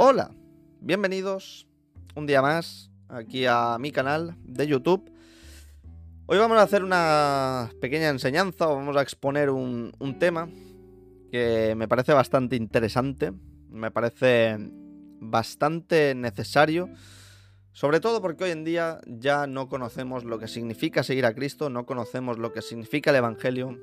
[0.00, 0.30] Hola,
[0.80, 1.66] bienvenidos
[2.14, 5.10] un día más aquí a mi canal de YouTube.
[6.26, 10.48] Hoy vamos a hacer una pequeña enseñanza, vamos a exponer un, un tema
[11.32, 13.32] que me parece bastante interesante,
[13.70, 14.56] me parece
[15.18, 16.90] bastante necesario,
[17.72, 21.70] sobre todo porque hoy en día ya no conocemos lo que significa seguir a Cristo,
[21.70, 23.76] no conocemos lo que significa el Evangelio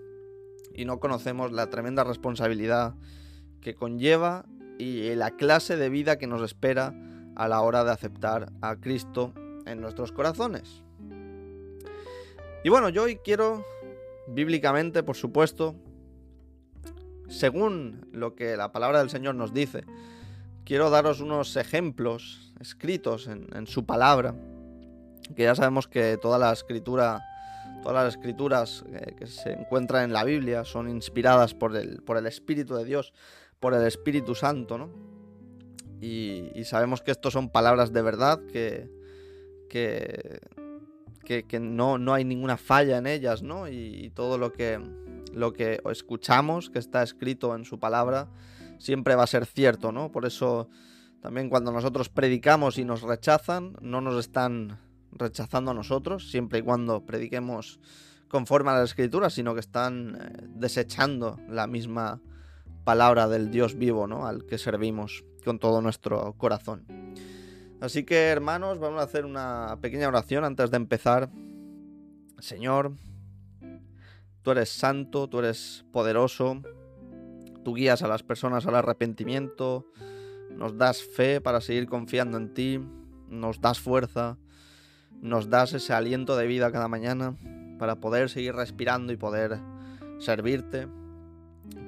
[0.74, 2.96] y no conocemos la tremenda responsabilidad
[3.60, 4.46] que conlleva
[4.78, 6.94] y la clase de vida que nos espera
[7.36, 9.34] a la hora de aceptar a Cristo
[9.66, 10.84] en nuestros corazones.
[12.64, 13.64] Y bueno, yo hoy quiero,
[14.28, 15.76] bíblicamente, por supuesto,
[17.28, 19.84] según lo que la palabra del Señor nos dice,
[20.64, 24.34] quiero daros unos ejemplos escritos en, su palabra,
[25.36, 27.24] que ya sabemos que toda la escritura,
[27.84, 32.18] todas las escrituras eh, que se encuentran en la Biblia son inspiradas por el, por
[32.18, 33.14] el Espíritu de Dios,
[33.66, 34.92] por el Espíritu Santo, ¿no?
[36.00, 38.88] Y, sabemos que estos son palabras de verdad, que,
[39.68, 40.46] que,
[41.26, 43.68] que, no, no, hay ninguna falla en ellas, ¿no?
[43.68, 44.80] Y, todo lo que,
[45.34, 48.28] lo que escuchamos, que está escrito en su palabra,
[48.78, 50.12] siempre va a ser cierto, ¿no?
[50.12, 50.70] Por eso
[51.20, 54.78] también cuando nosotros predicamos y nos rechazan, no nos están
[55.12, 57.80] rechazando a nosotros, siempre y cuando prediquemos
[58.28, 62.22] conforme a la escritura, sino que están eh, desechando la misma
[62.86, 64.28] palabra del Dios vivo, ¿no?
[64.28, 66.86] Al que servimos con todo nuestro corazón.
[67.82, 71.30] Así que, hermanos, vamos a hacer una pequeña oración antes de empezar.
[72.40, 72.94] Señor,
[74.42, 76.62] tú eres santo, tú eres poderoso,
[77.64, 79.86] tú guías a las personas al arrepentimiento,
[80.52, 82.80] nos das fe para seguir confiando en ti,
[83.28, 84.38] nos das fuerza,
[85.22, 87.36] nos das ese aliento de vida cada mañana
[87.80, 89.60] para poder seguir respirando y poder
[90.20, 90.88] servirte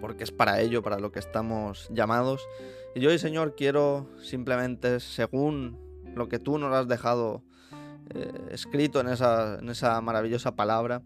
[0.01, 2.47] porque es para ello, para lo que estamos llamados.
[2.95, 5.77] Y yo Señor, quiero simplemente, según
[6.15, 7.43] lo que tú nos has dejado
[8.13, 11.01] eh, escrito en esa, maravillosa palabra,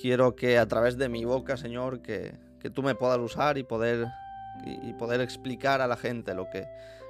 [0.00, 2.38] quiero que a través de mi boca, Señor, que
[2.74, 4.06] tú me puedas usar y poder,
[4.64, 6.66] y, poder explicar a la gente lo que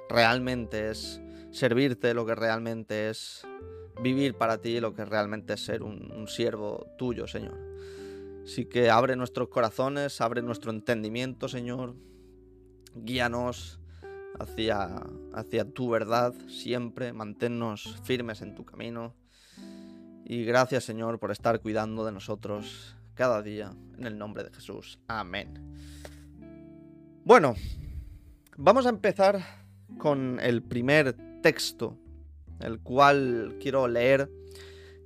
[0.09, 3.45] realmente es servirte, lo que realmente es
[4.01, 7.71] vivir para ti, lo que realmente es ser un siervo tuyo, Señor.
[8.43, 11.95] Así que abre nuestros corazones, abre nuestro entendimiento, Señor.
[12.95, 13.79] Guíanos
[14.39, 15.03] hacia,
[15.33, 17.13] hacia tu verdad siempre.
[17.13, 19.15] Manténnos firmes en tu camino.
[20.25, 23.73] Y gracias, Señor, por estar cuidando de nosotros cada día.
[23.97, 24.99] En el nombre de Jesús.
[25.07, 25.75] Amén.
[27.23, 27.55] Bueno,
[28.57, 29.41] vamos a empezar
[29.97, 31.97] con el primer texto,
[32.59, 34.29] el cual quiero leer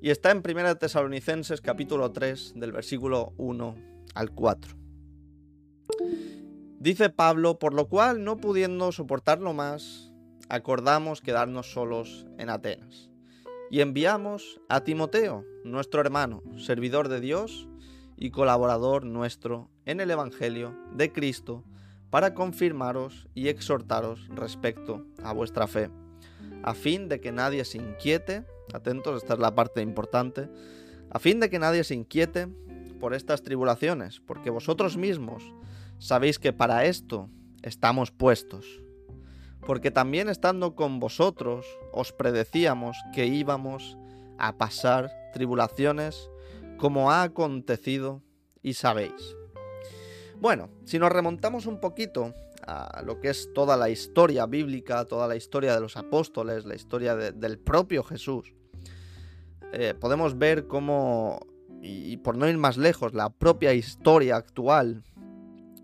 [0.01, 3.75] y está en 1 Tesalonicenses capítulo 3 del versículo 1
[4.13, 4.75] al 4.
[6.79, 10.13] Dice Pablo, por lo cual no pudiendo soportarlo más,
[10.49, 13.09] acordamos quedarnos solos en Atenas.
[13.71, 17.67] Y enviamos a Timoteo, nuestro hermano, servidor de Dios
[18.15, 21.63] y colaborador nuestro en el Evangelio de Cristo,
[22.11, 25.89] para confirmaros y exhortaros respecto a vuestra fe,
[26.63, 30.49] a fin de que nadie se inquiete Atentos, esta es la parte importante.
[31.09, 32.47] A fin de que nadie se inquiete
[32.99, 35.43] por estas tribulaciones, porque vosotros mismos
[35.99, 37.29] sabéis que para esto
[37.61, 38.81] estamos puestos.
[39.65, 43.97] Porque también estando con vosotros os predecíamos que íbamos
[44.37, 46.29] a pasar tribulaciones
[46.77, 48.21] como ha acontecido
[48.61, 49.35] y sabéis.
[50.39, 52.33] Bueno, si nos remontamos un poquito
[52.67, 56.75] a lo que es toda la historia bíblica, toda la historia de los apóstoles, la
[56.75, 58.53] historia del propio Jesús,
[59.73, 61.45] eh, podemos ver cómo,
[61.81, 65.03] y, por no ir más lejos, la propia historia actual,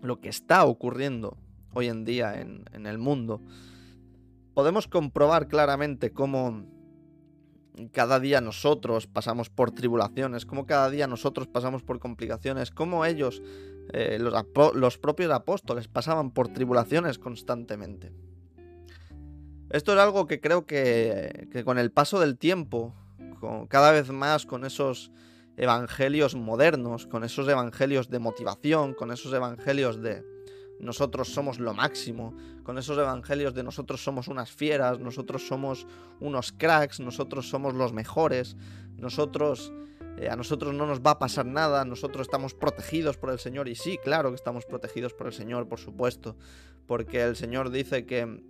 [0.02, 1.36] lo que está ocurriendo
[1.74, 3.40] hoy en día en, en el mundo,
[4.54, 6.64] podemos comprobar claramente cómo
[7.92, 13.42] cada día nosotros pasamos por tribulaciones, cómo cada día nosotros pasamos por complicaciones, cómo ellos
[13.92, 18.12] eh, los, propios apóstoles pasaban por tribulaciones constantemente.
[19.68, 22.94] Esto es algo que creo que, con el paso del tiempo,
[23.68, 25.10] cada vez más con esos
[25.56, 30.24] evangelios modernos, con esos evangelios de motivación, con esos evangelios de
[30.80, 32.34] nosotros somos lo máximo,
[32.64, 35.86] con esos evangelios de nosotros somos unas fieras, nosotros somos
[36.18, 38.56] unos cracks, nosotros somos los mejores,
[38.96, 39.72] nosotros
[40.22, 43.68] eh, a nosotros no nos va a pasar nada, nosotros estamos protegidos por el Señor.
[43.68, 46.36] Y sí, claro que estamos protegidos por el Señor, por supuesto,
[46.86, 48.40] porque el Señor dice que,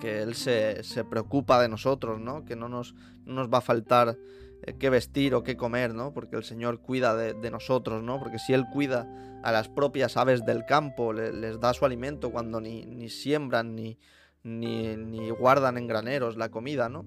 [0.00, 2.44] que Él se, preocupa de nosotros, ¿no?
[2.44, 2.94] Que no nos,
[3.24, 4.16] nos va a faltar
[4.62, 6.12] eh, qué vestir o qué comer, ¿no?
[6.12, 8.20] Porque el Señor cuida de, nosotros, ¿no?
[8.20, 9.08] Porque si Él cuida
[9.42, 13.98] a las propias aves del campo, les da su alimento cuando ni, ni siembran, ni,
[14.44, 17.04] ni, ni guardan en graneros la comida, ¿no?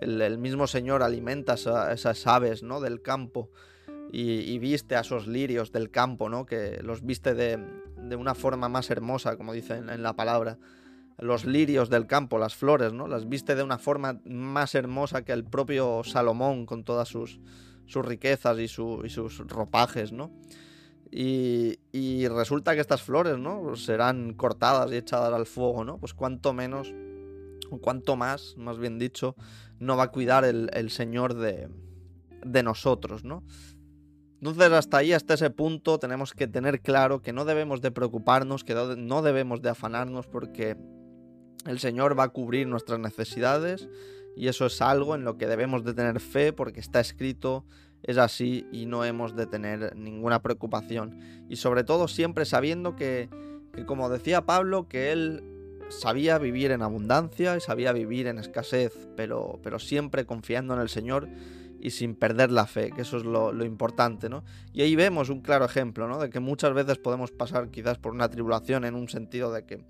[0.00, 2.80] El, mismo Señor alimenta esas aves, ¿no?
[2.80, 3.50] Del campo
[4.12, 6.46] y, viste a esos lirios del campo, ¿no?
[6.46, 7.58] Que los viste de,
[8.16, 10.58] una forma más hermosa, como dice en, la palabra.
[11.18, 13.06] Los lirios del campo, las flores, ¿no?
[13.06, 17.40] Las viste de una forma más hermosa que el propio Salomón con todas sus,
[17.86, 20.32] sus riquezas y, sus ropajes, ¿no?
[21.12, 23.76] Y, y, resulta que estas flores, ¿no?
[23.76, 25.98] Serán cortadas y echadas al fuego, ¿no?
[25.98, 26.94] Pues cuanto menos,
[27.70, 29.36] o cuanto más, más bien dicho,
[29.80, 31.68] no va a cuidar el, el Señor de,
[32.44, 33.42] de nosotros, ¿no?
[34.40, 38.64] Entonces hasta ahí, hasta ese punto, tenemos que tener claro que no debemos de preocuparnos,
[38.64, 40.78] que no debemos de afanarnos porque
[41.66, 43.88] el Señor va a cubrir nuestras necesidades
[44.36, 47.66] y eso es algo en lo que debemos de tener fe porque está escrito,
[48.02, 51.20] es así y no hemos de tener ninguna preocupación.
[51.50, 53.28] Y sobre todo siempre sabiendo que,
[53.74, 55.59] que como decía Pablo, que él
[55.90, 60.88] sabía vivir en abundancia y sabía vivir en escasez, pero, pero siempre confiando en el
[60.88, 61.28] Señor
[61.80, 64.44] y sin perder la fe, que eso es lo, importante, ¿no?
[64.72, 66.18] Y ahí vemos un claro ejemplo, ¿no?
[66.18, 69.84] De que muchas veces podemos pasar quizás por una tribulación en un sentido de que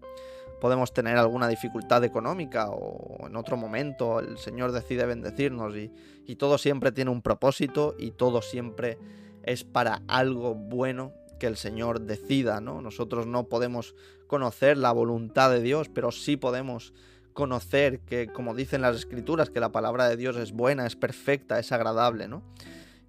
[0.61, 5.91] podemos tener alguna dificultad económica o en otro momento el Señor decide bendecirnos y,
[6.27, 8.99] y todo siempre tiene un propósito y todo siempre
[9.43, 12.81] es para algo bueno que el Señor decida, ¿no?
[12.81, 13.97] Nosotros no podemos
[14.29, 16.95] conocer la voluntad de Dios, pero sí podemos
[17.33, 21.59] conocer que, como dicen las escrituras, que la palabra de Dios es buena, es perfecta,
[21.59, 22.45] es agradable, ¿no?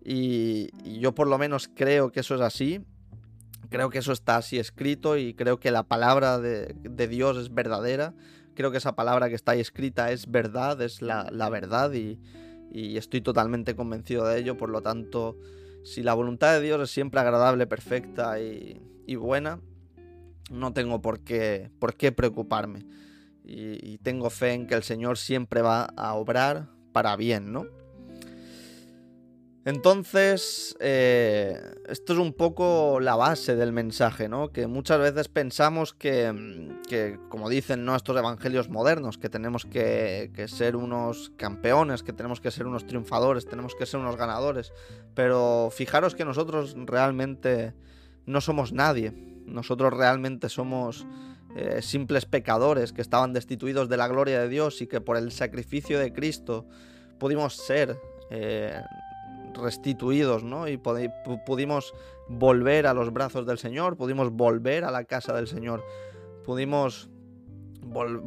[0.03, 0.69] Y,
[0.99, 2.83] yo por lo menos creo que eso es así,
[3.69, 6.73] creo que eso está así escrito y creo que la palabra de,
[7.07, 8.13] Dios es verdadera,
[8.55, 12.19] creo que esa palabra que está ahí escrita es verdad, es la, verdad y,
[12.73, 15.37] estoy totalmente convencido de ello, por lo tanto,
[15.83, 18.79] si la voluntad de Dios es siempre agradable, perfecta y,
[19.15, 19.59] buena,
[20.49, 22.85] no tengo por qué, por qué preocuparme
[23.43, 27.65] y, tengo fe en que el Señor siempre va a obrar para bien, ¿no?
[29.63, 34.51] Entonces, eh, esto es un poco la base del mensaje, ¿no?
[34.51, 37.95] Que muchas veces pensamos que, como dicen ¿no?
[37.95, 42.87] estos evangelios modernos, que tenemos que, que, ser unos campeones, que tenemos que ser unos
[42.87, 44.73] triunfadores, tenemos que ser unos ganadores.
[45.13, 47.75] Pero fijaros que nosotros realmente
[48.25, 49.13] no somos nadie.
[49.45, 51.05] Nosotros realmente somos
[51.55, 55.31] eh, simples pecadores que estaban destituidos de la gloria de Dios y que por el
[55.31, 56.65] sacrificio de Cristo
[57.19, 57.99] pudimos ser
[58.29, 58.81] eh,
[59.61, 60.67] restituidos, ¿no?
[60.67, 60.77] Y
[61.45, 61.93] pudimos
[62.27, 65.83] volver a los brazos del Señor, pudimos volver a la casa del Señor,
[66.43, 67.09] pudimos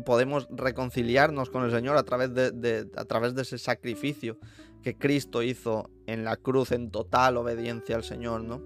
[0.04, 4.38] podemos reconciliarnos con el Señor a través de, a través de ese sacrificio
[4.82, 8.60] que Cristo hizo en la cruz en total obediencia al Señor, ¿no?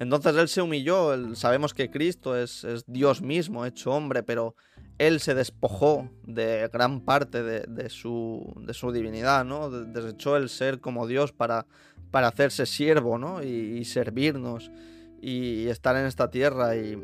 [0.00, 4.54] Entonces Él se humilló, sabemos que Cristo es, Dios mismo, hecho hombre, pero
[4.98, 8.52] Él se despojó de gran parte de, su,
[8.92, 9.70] divinidad, ¿no?
[9.70, 11.66] Desechó el ser como Dios para,
[12.12, 13.42] hacerse siervo, ¿no?
[13.42, 14.70] Y, servirnos
[15.22, 16.98] y, estar en esta tierra y,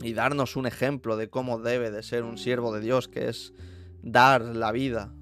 [0.00, 3.52] y darnos un ejemplo de cómo debe de ser un siervo de Dios, que es
[4.02, 5.12] dar la vida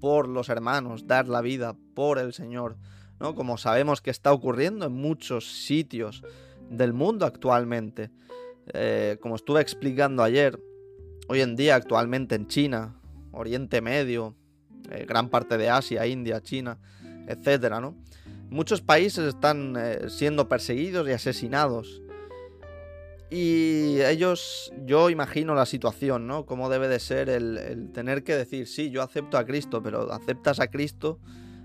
[0.00, 2.76] por los hermanos, dar la vida por el Señor.
[3.20, 3.34] ¿no?
[3.34, 6.22] Como sabemos que está ocurriendo en muchos sitios
[6.70, 8.10] del mundo actualmente.
[8.74, 10.60] Eh, como estuve explicando ayer,
[11.28, 12.96] hoy en día actualmente en China,
[13.30, 14.34] Oriente Medio,
[14.90, 16.78] eh, gran parte de Asia, India, China,
[17.28, 17.94] etcétera, ¿no?
[18.50, 22.02] Muchos países están eh, siendo perseguidos y asesinados.
[23.30, 26.46] Y ellos, yo imagino la situación, ¿no?
[26.46, 30.10] Cómo debe de ser el, el tener que decir, sí, yo acepto a Cristo, pero
[30.10, 31.20] aceptas a Cristo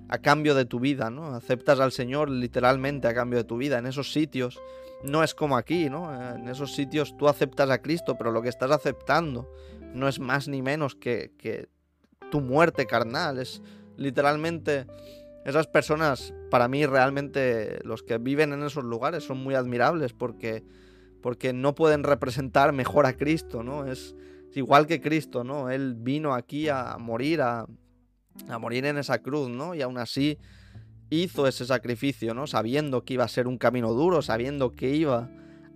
[0.09, 1.33] a cambio de tu vida, ¿no?
[1.33, 3.79] Aceptas al Señor literalmente a cambio de tu vida.
[3.79, 4.59] En esos sitios
[5.03, 6.35] no es como aquí, ¿no?
[6.35, 9.49] En esos sitios tú aceptas a Cristo, pero lo que estás aceptando
[9.93, 11.69] no es más ni menos que, que
[12.31, 13.37] tu muerte carnal.
[13.37, 13.61] Es
[13.97, 14.87] literalmente
[15.45, 20.63] esas personas, para mí realmente los que viven en esos lugares son muy admirables porque,
[21.21, 23.85] porque no pueden representar mejor a Cristo, ¿no?
[23.85, 24.15] Es
[24.53, 25.69] igual que Cristo, ¿no?
[25.69, 27.65] Él vino aquí a morir, a,
[28.47, 29.75] a morir en esa cruz, ¿no?
[29.75, 30.37] Y aún así
[31.21, 32.47] hizo ese sacrificio, ¿no?
[32.47, 35.29] Sabiendo que iba a ser un camino duro, sabiendo que iba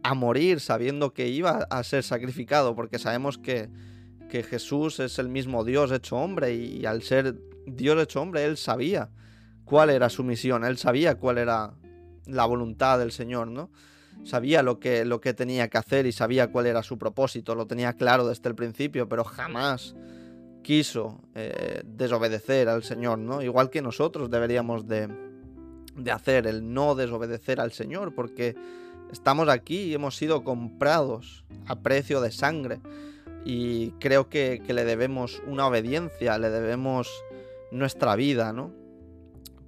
[0.04, 3.70] a morir, sabiendo que iba a ser sacrificado, porque sabemos que,
[4.30, 8.58] que Jesús es el mismo Dios hecho hombre y, al ser Dios hecho hombre, él
[8.58, 9.10] sabía
[9.66, 11.74] cuál era su misión, él sabía cuál era
[12.26, 13.70] la voluntad del Señor, ¿no?
[14.24, 17.68] Sabía lo que, lo que tenía que hacer y sabía cuál era su propósito, lo
[17.68, 19.96] tenía claro desde el principio, pero jamás
[20.64, 23.42] quiso eh, desobedecer al Señor, ¿no?
[23.42, 25.08] Igual que nosotros deberíamos de,
[26.12, 28.56] hacer, el no desobedecer al Señor, porque
[29.12, 32.80] estamos aquí y hemos sido comprados a precio de sangre
[33.46, 37.10] y creo que, le debemos una obediencia, le debemos
[37.72, 38.74] nuestra vida, ¿no?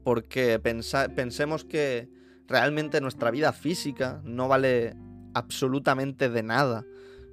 [0.04, 2.10] Porque pensemos que
[2.48, 4.96] realmente nuestra vida física no vale
[5.34, 6.86] absolutamente de nada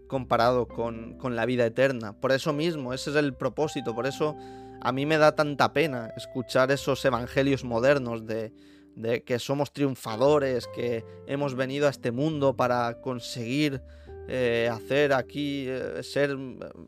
[0.07, 2.13] comparado con, con, la vida eterna.
[2.13, 4.37] Por eso mismo, ese es el propósito, por eso
[4.81, 8.53] a mí me da tanta pena escuchar esos evangelios modernos de,
[8.97, 13.83] de que somos triunfadores, que hemos venido a este mundo para conseguir
[14.27, 16.37] eh, hacer aquí, eh, ser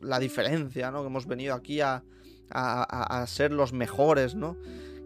[0.00, 1.02] la diferencia, ¿no?
[1.02, 2.02] Que hemos venido aquí a,
[2.50, 4.56] a, ser los mejores, ¿no?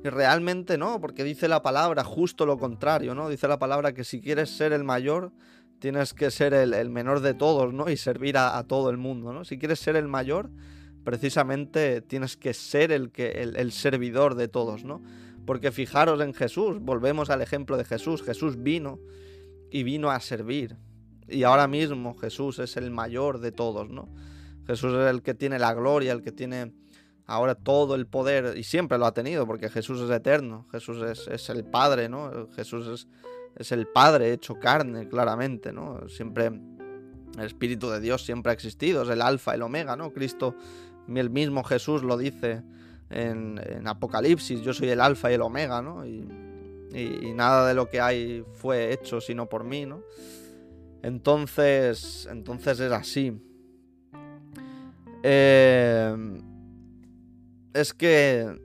[0.05, 3.29] Y realmente no, porque dice la palabra justo lo contrario, ¿no?
[3.29, 5.33] Dice la palabra que si quieres ser el mayor,
[5.81, 7.91] tienes que ser el, menor de todos, ¿no?
[7.91, 9.45] Y servir a, todo el mundo, ¿no?
[9.45, 10.51] Si quieres ser el mayor,
[11.05, 15.03] precisamente tienes que ser el, que, el servidor de todos, ¿no?
[15.47, 18.23] Porque fijaros en Jesús, volvemos al ejemplo de Jesús.
[18.23, 18.99] Jesús vino
[19.71, 20.77] y vino a servir.
[21.29, 24.09] Y ahora mismo Jesús es el mayor de todos, ¿no?
[24.67, 26.73] Jesús es el que tiene la gloria, el que tiene
[27.27, 31.51] ahora todo el poder, y siempre lo ha tenido, porque Jesús es eterno, Jesús es,
[31.51, 32.49] el Padre, ¿no?
[32.55, 33.09] Jesús es,
[33.57, 36.09] es, el Padre hecho carne, claramente, ¿no?
[36.09, 40.13] Siempre, el Espíritu de Dios siempre ha existido, es el Alfa, el Omega, ¿no?
[40.13, 40.55] Cristo,
[41.09, 42.63] el mismo Jesús lo dice
[43.13, 46.07] en, Apocalipsis, yo soy el alfa y el omega, ¿no?
[46.07, 46.29] Y,
[47.35, 50.03] nada de lo que hay fue hecho sino por mí, ¿no?
[51.03, 53.33] Entonces, entonces es así.
[55.23, 56.15] Eh,
[57.73, 58.61] es que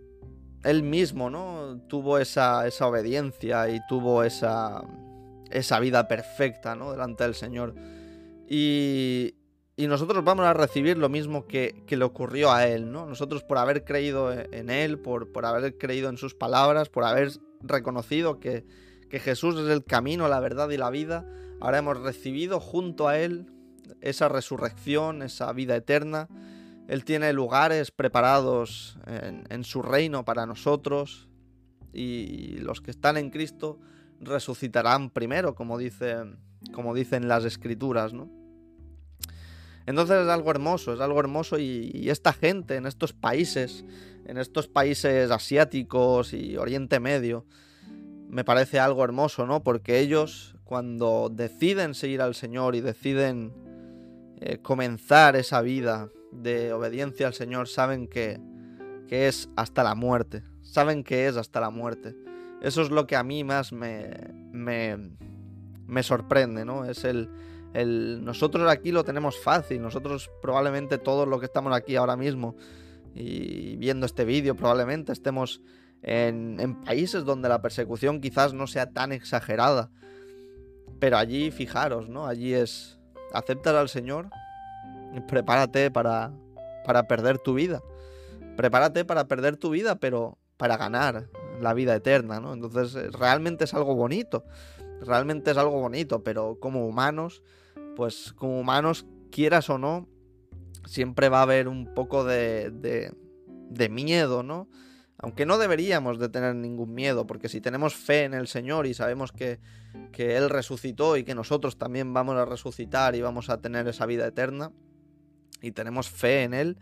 [0.63, 1.79] él mismo, ¿no?
[1.87, 4.83] Tuvo esa, esa obediencia y tuvo esa,
[5.49, 6.91] esa vida perfecta, ¿no?
[6.91, 7.73] Delante del Señor.
[8.49, 9.36] Y,
[9.79, 13.05] y nosotros vamos a recibir lo mismo que, le ocurrió a él, ¿no?
[13.05, 17.33] Nosotros por haber creído en él, por, por haber creído en sus palabras, por haber
[17.61, 18.65] reconocido que,
[19.07, 21.29] que Jesús es el camino, la verdad y la vida,
[21.61, 23.51] ahora hemos recibido junto a él
[24.01, 26.27] esa resurrección, esa vida eterna.
[26.87, 31.29] Él tiene lugares preparados en, en, su reino para nosotros
[31.93, 33.77] y los que están en Cristo
[34.21, 36.15] resucitarán primero, como, dice,
[36.73, 38.46] como dicen las escrituras, ¿no?
[39.87, 43.85] Entonces es algo hermoso, es algo hermoso y, esta gente en estos países,
[44.25, 47.45] en estos países asiáticos y Oriente Medio,
[48.27, 49.63] me parece algo hermoso, ¿no?
[49.63, 53.53] Porque ellos cuando deciden seguir al Señor y deciden
[54.41, 58.41] eh, comenzar esa vida de obediencia al Señor, saben que,
[59.07, 62.13] que es hasta la muerte, saben que es hasta la muerte.
[62.61, 64.09] Eso es lo que a mí más me,
[64.51, 64.97] me,
[65.85, 66.83] me sorprende, ¿no?
[66.83, 67.29] Es el,
[67.73, 72.55] nosotros aquí lo tenemos fácil, nosotros probablemente todos los que estamos aquí ahora mismo
[73.13, 75.61] y viendo este vídeo probablemente estemos
[76.01, 79.89] en, países donde la persecución quizás no sea tan exagerada.
[80.99, 82.25] Pero allí, fijaros, ¿no?
[82.25, 82.99] Allí es,
[83.33, 84.29] aceptas al Señor,
[85.27, 86.31] prepárate para,
[86.85, 87.81] para perder tu vida.
[88.55, 91.27] Prepárate para perder tu vida, pero para ganar
[91.61, 92.53] la vida eterna, ¿no?
[92.53, 94.43] Entonces, realmente es algo bonito.
[95.01, 97.43] Realmente es algo bonito, pero como humanos
[97.97, 100.07] pues como humanos, quieras o no,
[100.85, 104.69] siempre va a haber un poco de, de, miedo, ¿no?
[105.17, 108.93] Aunque no deberíamos de tener ningún miedo, porque si tenemos fe en el Señor y
[108.93, 109.59] sabemos que,
[110.11, 114.05] que, Él resucitó y que nosotros también vamos a resucitar y vamos a tener esa
[114.05, 114.71] vida eterna,
[115.59, 116.77] y tenemos fe en Él,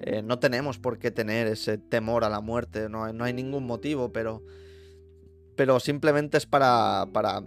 [0.00, 3.66] eh, no tenemos por qué tener ese temor a la muerte, no no hay ningún
[3.66, 4.42] motivo, pero,
[5.56, 7.42] pero simplemente es para, para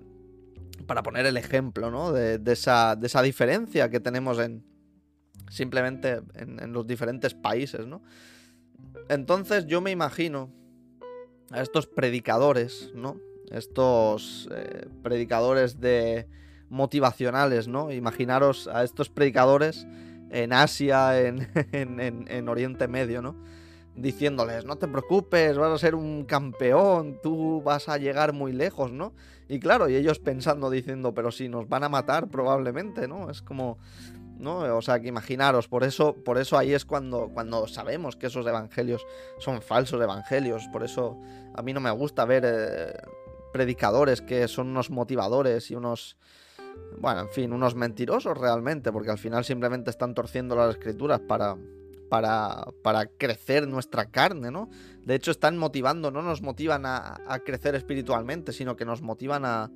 [0.89, 2.11] para poner el ejemplo, ¿no?
[2.11, 4.63] De, esa, diferencia que tenemos en
[5.47, 8.01] simplemente en, los diferentes países, ¿no?
[9.07, 10.51] Entonces yo me imagino
[11.51, 13.17] a estos predicadores, ¿no?
[13.51, 16.27] Estos eh, predicadores de
[16.69, 17.91] motivacionales, ¿no?
[17.91, 19.85] Imaginaros a estos predicadores
[20.31, 23.35] en Asia, en, en Oriente Medio, ¿no?
[24.01, 28.91] Diciéndoles, no te preocupes, vas a ser un campeón, tú vas a llegar muy lejos,
[28.91, 29.13] ¿no?
[29.47, 33.29] Y claro, y ellos pensando, diciendo, pero si nos van a matar probablemente, ¿no?
[33.29, 33.77] Es como,
[34.37, 34.77] ¿no?
[34.77, 38.45] O sea, que imaginaros, por eso, por eso ahí es cuando, cuando sabemos que esos
[38.47, 39.05] evangelios
[39.39, 41.19] son falsos evangelios, por eso
[41.53, 42.93] a mí no me gusta ver eh,
[43.51, 46.17] predicadores que son unos motivadores y unos...
[46.97, 51.57] Bueno, en fin, unos mentirosos realmente, porque al final simplemente están torciendo las escrituras para,
[52.09, 54.69] para, para, crecer nuestra carne, ¿no?
[55.05, 59.71] De hecho, están motivando, no nos motivan a, crecer espiritualmente, sino que nos motivan a,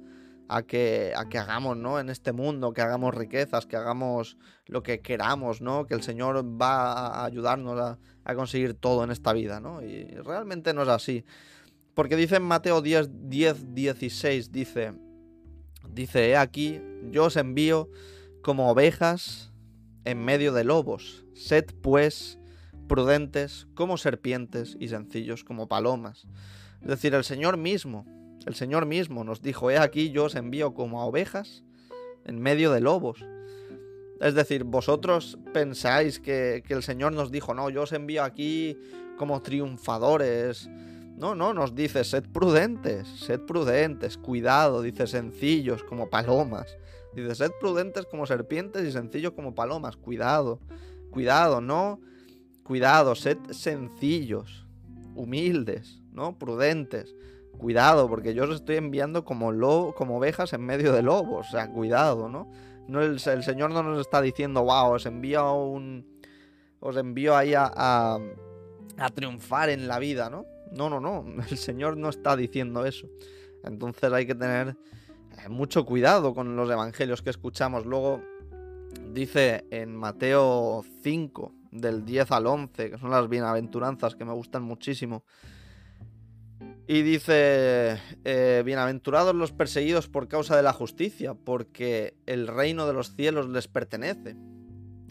[0.47, 1.99] a, que, a que hagamos, ¿no?
[1.99, 5.85] En este mundo, que hagamos riquezas, que hagamos lo que queramos, ¿no?
[5.85, 9.81] Que el Señor va a ayudarnos a, a conseguir todo en esta vida, ¿no?
[9.81, 11.25] Y realmente no es así.
[11.93, 14.93] Porque dice en Mateo 10, 10 16, dice,
[15.89, 17.89] dice, he aquí, yo os envío
[18.41, 19.51] como ovejas
[20.05, 21.22] en medio de lobos.
[21.33, 22.39] Sed pues
[22.87, 26.27] prudentes como serpientes y sencillos como palomas.
[26.81, 28.05] Es decir, el Señor mismo,
[28.45, 31.63] el Señor mismo nos dijo, he aquí yo os envío como a ovejas
[32.25, 33.25] en medio de lobos.
[34.19, 38.77] Es decir, vosotros pensáis que, que el Señor nos dijo, no, yo os envío aquí
[39.17, 40.69] como triunfadores.
[41.17, 46.77] No, no, nos dice, sed prudentes, sed prudentes, cuidado, dice, sencillos como palomas.
[47.13, 50.59] Dice, sed prudentes como serpientes y sencillos como palomas, cuidado,
[51.13, 51.99] cuidado, no,
[52.63, 54.65] cuidado, sed sencillos,
[55.15, 56.37] humildes, ¿no?
[56.37, 57.15] Prudentes.
[57.57, 61.47] Cuidado, porque yo os estoy enviando como, lo, como ovejas en medio de lobos.
[61.47, 62.49] O sea, cuidado, ¿no?
[62.87, 66.11] no el, Señor no nos está diciendo, wow, os envío un.
[66.79, 68.19] Os envío ahí a
[69.13, 70.45] triunfar en la vida, ¿no?
[70.73, 71.25] No, no, no.
[71.49, 73.07] El Señor no está diciendo eso.
[73.63, 74.75] Entonces hay que tener
[75.43, 77.85] eh, mucho cuidado con los evangelios que escuchamos.
[77.85, 78.21] Luego
[79.13, 84.63] dice en Mateo 5, del 10 al 11, que son las bienaventuranzas que me gustan
[84.63, 85.23] muchísimo.
[86.87, 92.93] Y dice, eh, bienaventurados los perseguidos por causa de la justicia, porque el reino de
[92.93, 94.35] los cielos les pertenece.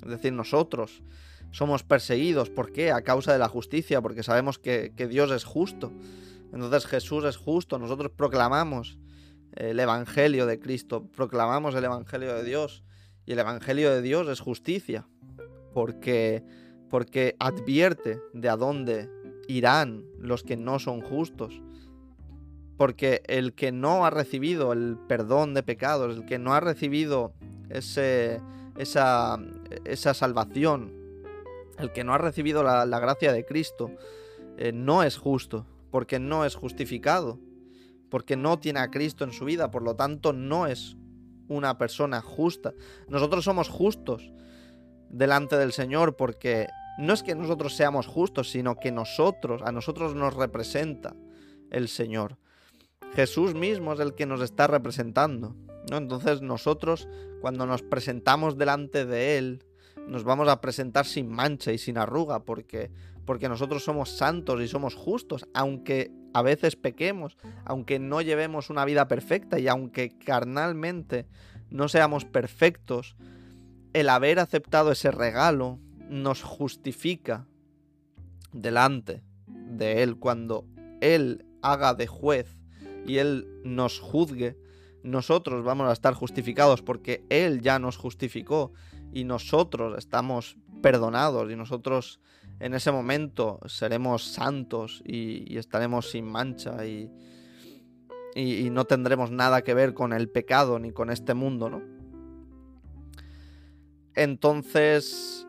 [0.03, 1.03] Es decir, nosotros
[1.51, 2.51] somos perseguidos.
[2.51, 2.93] ¿Por qué?
[2.93, 5.93] A causa de la justicia, porque sabemos que, que Dios es justo.
[6.53, 8.99] Entonces Jesús es justo, nosotros proclamamos
[9.53, 12.85] el Evangelio de Cristo, proclamamos el Evangelio de Dios.
[13.33, 15.07] El Evangelio de Dios es justicia,
[15.73, 16.45] porque,
[16.91, 19.09] porque advierte de a dónde
[19.49, 21.63] irán los que no son justos.
[22.77, 27.33] Porque el que no ha recibido el perdón de pecados, el que no ha recibido
[27.71, 28.41] ese,
[28.77, 29.39] esa,
[29.85, 30.93] esa salvación,
[31.79, 33.91] el que no ha recibido la, gracia de Cristo,
[34.59, 37.39] eh, no es justo, porque no es justificado,
[38.11, 40.97] porque no tiene a Cristo en su vida, por lo tanto no es
[41.49, 42.73] una persona justa.
[43.09, 44.33] Nosotros somos justos
[45.09, 50.15] delante del Señor porque no es que nosotros seamos justos, sino que nosotros, a nosotros
[50.15, 51.15] nos representa
[51.71, 52.39] el Señor.
[53.15, 55.55] Jesús mismo es el que nos está representando.
[55.91, 55.97] ¿no?
[55.97, 57.09] Entonces nosotros,
[57.41, 59.65] cuando nos presentamos delante de Él,
[60.07, 62.91] nos vamos a presentar sin mancha y sin arruga, porque,
[63.25, 68.85] porque nosotros somos santos y somos justos, aunque a veces pequemos, aunque no llevemos una
[68.85, 71.27] vida perfecta y aunque carnalmente
[71.71, 73.17] no seamos perfectos,
[73.93, 77.47] el haber aceptado ese regalo nos justifica
[78.53, 80.17] delante de Él.
[80.19, 80.67] Cuando
[81.01, 82.59] Él haga de juez
[83.07, 84.57] y Él nos juzgue,
[85.03, 88.73] nosotros vamos a estar justificados porque Él ya nos justificó
[89.13, 92.21] y nosotros estamos perdonados y nosotros
[92.61, 97.11] en ese momento seremos santos y, estaremos sin mancha y,
[98.35, 101.83] y, no tendremos nada que ver con el pecado ni con este mundo, ¿no?
[104.15, 105.47] Entonces,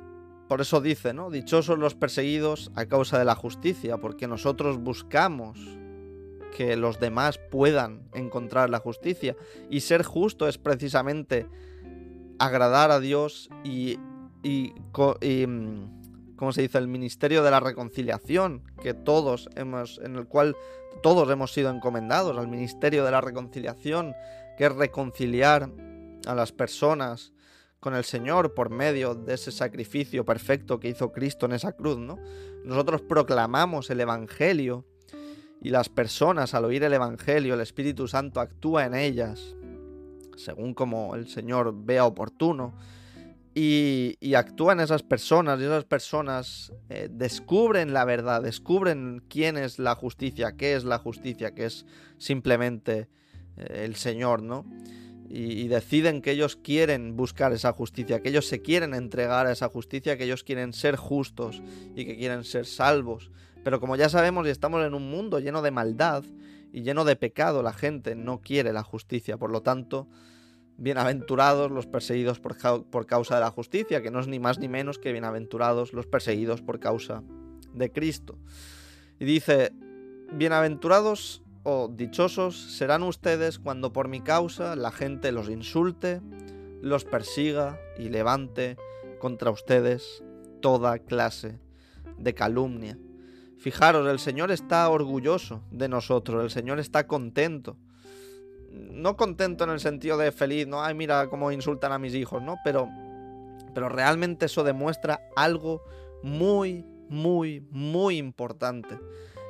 [0.47, 1.29] por eso dice, ¿no?
[1.29, 5.57] Dichosos los perseguidos a causa de la justicia, porque nosotros buscamos
[6.55, 9.35] que los demás puedan encontrar la justicia.
[9.69, 11.47] Y ser justo es precisamente
[12.39, 13.97] agradar a Dios y,
[14.43, 14.73] y,
[15.47, 16.02] mm,
[16.43, 16.77] ¿cómo se dice?
[16.77, 20.57] El ministerio de la reconciliación, que todos hemos, en el cual
[21.01, 24.13] todos hemos sido encomendados, al ministerio de la reconciliación,
[24.57, 25.69] que es reconciliar
[26.27, 27.31] a las personas
[27.79, 31.97] con el Señor por medio de ese sacrificio perfecto que hizo Cristo en esa cruz,
[31.97, 32.19] ¿no?
[32.65, 34.83] Nosotros proclamamos el Evangelio
[35.61, 39.55] y las personas al oír el Evangelio, el Espíritu Santo actúa en ellas,
[40.35, 42.75] según como el Señor vea oportuno,
[43.55, 49.57] y, y actúa en esas personas, y esas personas eh, descubren la verdad, descubren quién
[49.57, 51.85] es la justicia, qué es la justicia, que es
[52.17, 53.09] simplemente
[53.57, 54.65] eh, el Señor, ¿no?
[55.35, 59.67] y, deciden que ellos quieren buscar esa justicia, que ellos se quieren entregar a esa
[59.67, 61.61] justicia, que ellos quieren ser justos
[61.95, 63.31] y que quieren ser salvos.
[63.63, 66.23] Pero como ya sabemos y estamos en un mundo lleno de maldad
[66.71, 69.37] y lleno de pecado, la gente no quiere la justicia.
[69.37, 70.07] Por lo tanto,
[70.77, 74.99] bienaventurados los perseguidos por, causa de la justicia, que no es ni más ni menos
[74.99, 77.23] que bienaventurados los perseguidos por causa
[77.73, 78.37] de Cristo.
[79.19, 79.73] Y dice,
[80.31, 86.21] bienaventurados o dichosos serán ustedes cuando por mi causa la gente los insulte,
[86.81, 88.77] los persiga y levante
[89.19, 90.23] contra ustedes
[90.61, 91.59] toda clase
[92.17, 92.97] de calumnia.
[93.57, 97.77] Fijaros, el Señor está orgulloso de nosotros, el Señor está contento.
[98.93, 102.41] No contento en el sentido de feliz, no, ay, mira cómo insultan a mis hijos,
[102.41, 102.57] ¿no?
[102.63, 102.87] Pero,
[103.73, 105.81] pero realmente eso demuestra algo
[106.21, 108.99] muy, muy, muy importante.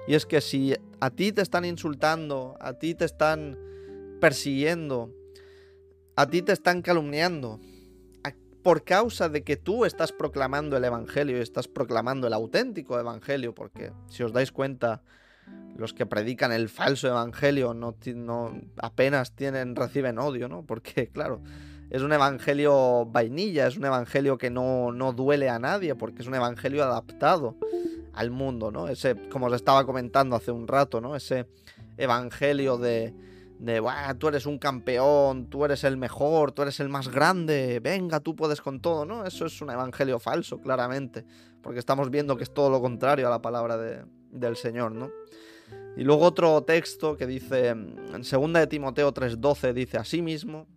[0.07, 3.57] Y es que si a ti te están insultando, a ti te están
[4.19, 5.11] persiguiendo,
[6.15, 7.59] a ti te están calumniando,
[8.63, 13.53] por causa de que tú estás proclamando el Evangelio y estás proclamando el auténtico Evangelio,
[13.53, 15.03] porque si os dais cuenta,
[15.75, 17.95] los que predican el falso Evangelio no,
[18.77, 20.63] apenas tienen, reciben odio, ¿no?
[20.63, 21.41] Porque, claro,
[21.89, 26.27] es un evangelio vainilla, es un evangelio que no, no, duele a nadie, porque es
[26.27, 27.55] un evangelio adaptado
[28.13, 28.87] al mundo, ¿no?
[28.87, 31.15] Ese, como os estaba comentando hace un rato, ¿no?
[31.15, 31.47] Ese
[31.97, 33.13] evangelio de,
[33.59, 33.81] de,
[34.17, 38.35] tú eres un campeón, tú eres el mejor, tú eres el más grande, venga, tú
[38.35, 39.25] puedes con todo, ¿no?
[39.25, 41.25] Eso es un evangelio falso, claramente,
[41.61, 44.03] porque estamos viendo que es todo lo contrario a la palabra de,
[44.33, 45.11] del Señor, ¿no?
[45.95, 50.67] Y luego otro texto que dice, en 2 de Timoteo 3:12, dice, así mismo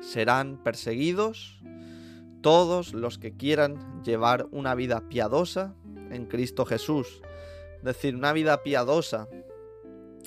[0.00, 1.60] serán perseguidos
[2.40, 5.74] todos los que quieran llevar una vida piadosa
[6.10, 7.22] en Cristo Jesús.
[7.78, 9.28] Es decir, una vida piadosa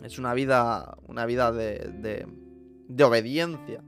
[0.03, 2.25] es una vida, una vida de,
[2.87, 3.83] de, obediencia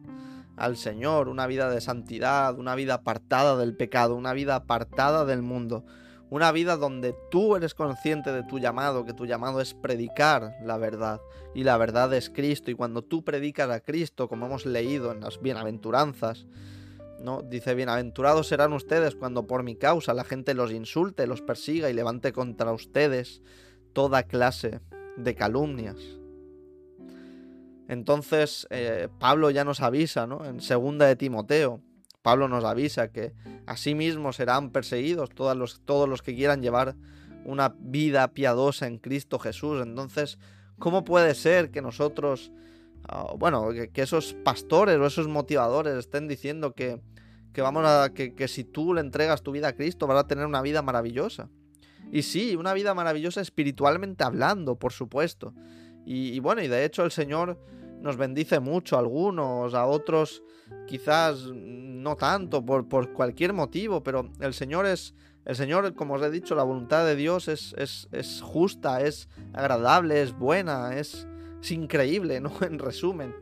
[0.56, 5.42] al Señor, una vida de santidad, una vida apartada del pecado, una vida apartada del
[5.42, 5.86] mundo,
[6.30, 10.78] una vida donde tú eres consciente de tu llamado, que tu llamado es predicar la
[10.78, 11.22] verdad
[11.56, 15.22] y la verdad es Cristo y cuando tú predicas a Cristo, como hemos leído en
[15.22, 16.46] las bienaventuranzas,
[17.20, 17.42] ¿no?
[17.42, 21.94] Dice, bienaventurados serán ustedes cuando por mi causa la gente los insulte, los persiga y
[21.94, 23.42] levante contra ustedes
[23.94, 24.82] toda clase
[25.16, 25.98] de calumnias.
[27.88, 30.46] Entonces eh, Pablo ya nos avisa, ¿no?
[30.46, 31.82] En segunda de Timoteo,
[32.28, 33.32] Pablo nos avisa que
[33.68, 36.98] asimismo serán perseguidos todos los, que quieran llevar
[37.46, 39.82] una vida piadosa en Cristo Jesús.
[39.82, 40.38] Entonces,
[40.78, 42.52] ¿cómo puede ser que nosotros,
[43.08, 47.00] ah, bueno, que, esos pastores o esos motivadores estén diciendo que,
[47.54, 50.28] que vamos a, que, que si tú le entregas tu vida a Cristo vas a
[50.28, 51.48] tener una vida maravillosa?
[52.12, 55.54] Y sí, una vida maravillosa espiritualmente hablando, por supuesto.
[56.06, 57.58] Y, bueno, y de hecho el Señor
[58.02, 60.44] nos bendice mucho a algunos, a otros
[60.86, 65.14] quizás no tanto, por, por cualquier motivo, pero el Señor es,
[65.46, 69.30] el Señor, como os he dicho, la voluntad de Dios es, es, es justa, es
[69.54, 71.28] agradable, es buena, es,
[71.62, 72.52] es increíble, ¿no?
[72.62, 73.36] En resumen.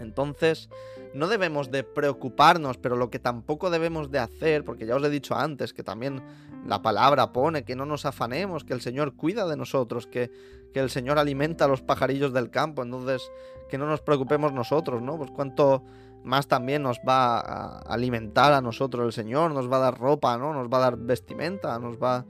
[0.00, 0.68] Entonces,
[1.16, 5.10] no debemos de preocuparnos, pero lo que tampoco debemos de hacer, porque ya os he
[5.10, 6.22] dicho antes que también
[6.66, 10.30] la palabra pone que no nos afanemos, que el Señor cuida de nosotros, que,
[10.72, 13.30] que el Señor alimenta a los pajarillos del campo, entonces
[13.68, 15.16] que no nos preocupemos nosotros, ¿no?
[15.16, 15.82] Pues cuánto
[16.22, 20.36] más también nos va a alimentar a nosotros el Señor, nos va a dar ropa,
[20.36, 20.52] ¿no?
[20.52, 22.26] Nos va a dar vestimenta, nos va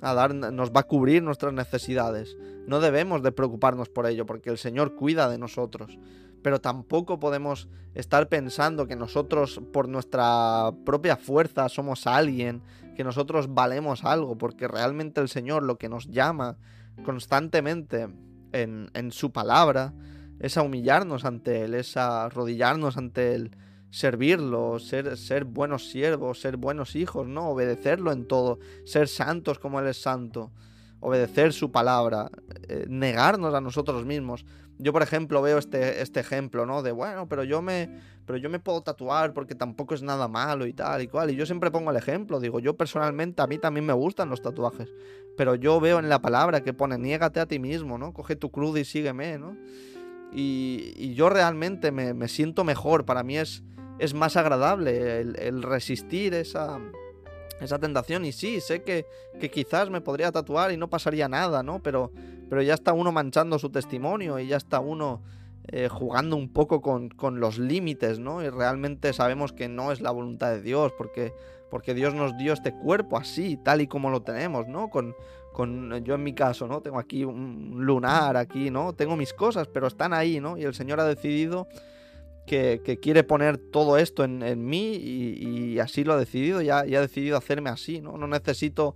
[0.00, 2.36] a dar, nos va a cubrir nuestras necesidades.
[2.66, 5.98] No debemos de preocuparnos por ello, porque el Señor cuida de nosotros
[6.44, 12.60] pero tampoco podemos estar pensando que nosotros por nuestra propia fuerza somos alguien,
[12.94, 16.58] que nosotros valemos algo, porque realmente el Señor lo que nos llama
[17.02, 18.08] constantemente
[18.52, 19.94] en, su palabra
[20.38, 23.56] es a humillarnos ante Él, es a arrodillarnos ante Él,
[23.88, 27.48] servirlo, ser, ser buenos siervos, ser buenos hijos, ¿no?
[27.48, 30.52] Obedecerlo en todo, ser santos como Él es santo,
[31.00, 32.30] obedecer su palabra,
[32.68, 34.44] eh, negarnos a nosotros mismos.
[34.78, 36.82] Yo, por ejemplo, veo este, este ejemplo, ¿no?
[36.82, 37.88] De, bueno, pero yo me
[38.26, 41.30] pero yo me puedo tatuar porque tampoco es nada malo y tal y cual.
[41.30, 44.40] Y yo siempre pongo el ejemplo, digo, yo personalmente a mí también me gustan los
[44.40, 44.92] tatuajes,
[45.36, 48.12] pero yo veo en la palabra que pone, niégate a ti mismo, ¿no?
[48.12, 49.56] Coge tu cruz y sígueme, ¿no?
[50.32, 53.62] Y, yo realmente me, siento mejor, para mí es,
[53.98, 56.80] es más agradable el resistir esa,
[57.60, 58.24] esa tentación.
[58.24, 59.06] Y sí, sé que,
[59.40, 61.82] que, quizás me podría tatuar y no pasaría nada, ¿no?
[61.82, 62.10] Pero,
[62.48, 65.22] pero ya está uno manchando su testimonio y ya está uno
[65.68, 68.42] eh, jugando un poco con, con los límites, ¿no?
[68.42, 71.32] Y realmente sabemos que no es la voluntad de Dios, porque,
[71.70, 74.90] porque Dios nos dio este cuerpo así, tal y como lo tenemos, ¿no?
[74.90, 75.14] Con,
[75.54, 76.82] con, yo en mi caso, ¿no?
[76.82, 78.92] Tengo aquí un lunar, aquí, ¿no?
[78.92, 80.58] Tengo mis cosas, pero están ahí, ¿no?
[80.58, 81.66] Y el Señor ha decidido
[82.46, 87.02] que, quiere poner todo esto en, mí y, así lo ha decidido, ya, ya ha
[87.02, 88.16] decidido hacerme así, ¿no?
[88.16, 88.94] No necesito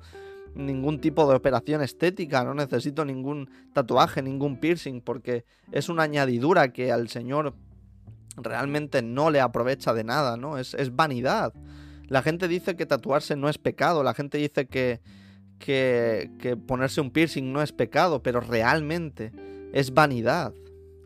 [0.54, 6.72] ningún tipo de operación estética, no necesito ningún tatuaje, ningún piercing, porque es una añadidura
[6.72, 7.54] que al Señor
[8.37, 10.58] realmente no le aprovecha de nada, ¿no?
[10.58, 11.52] Es, es vanidad.
[12.08, 15.00] La gente dice que tatuarse no es pecado, la gente dice que,
[15.58, 19.32] que ponerse un piercing no es pecado, pero realmente
[19.72, 20.54] es vanidad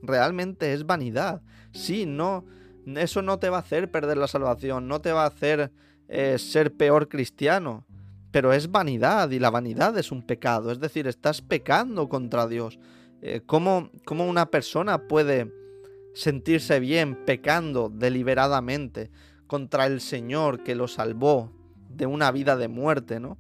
[0.03, 1.43] realmente es vanidad.
[1.73, 2.45] Sí, no,
[2.87, 5.71] eso no te va a hacer perder la salvación, no te va a hacer
[6.09, 7.87] eh, ser peor cristiano,
[8.31, 12.79] pero es vanidad y la vanidad es un pecado, es decir, estás pecando contra Dios.
[13.23, 15.53] Eh, ¿cómo, ¿Cómo una persona puede
[16.15, 19.11] sentirse bien pecando deliberadamente
[19.47, 21.53] contra el Señor que lo salvó
[21.89, 23.39] de una vida de muerte, ¿no?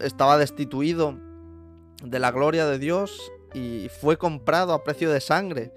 [0.00, 1.18] Estaba destituido
[2.02, 5.72] de la gloria de Dios y fue comprado a precio de sangre.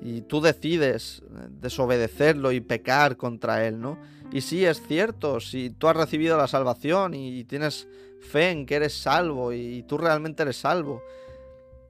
[0.00, 3.98] y tú decides desobedecerlo y pecar contra él, ¿no?
[4.30, 7.88] Y sí, es cierto, si tú has recibido la salvación y tienes
[8.20, 11.02] fe en que eres salvo y tú realmente eres salvo,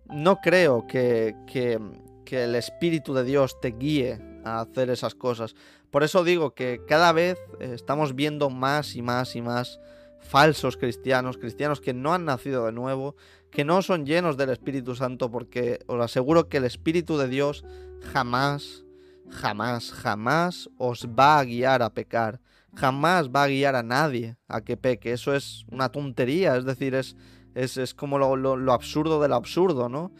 [0.07, 1.79] no creo que, que,
[2.25, 5.55] que el Espíritu de Dios te guíe a hacer esas cosas.
[5.91, 9.81] Por eso digo que cada vez eh, estamos viendo más y más y más
[10.21, 13.17] falsos cristianos, cristianos que no han nacido de nuevo,
[13.51, 17.65] que no son llenos del Espíritu Santo, porque os aseguro que el Espíritu de Dios
[18.13, 18.85] jamás,
[19.31, 22.41] jamás, jamás os va a guiar a pecar.
[22.75, 25.13] Jamás va a guiar a nadie a que peque.
[25.13, 27.17] Eso es una tontería, es decir, es,
[27.55, 30.13] es, como lo, lo absurdo del absurdo, ¿no?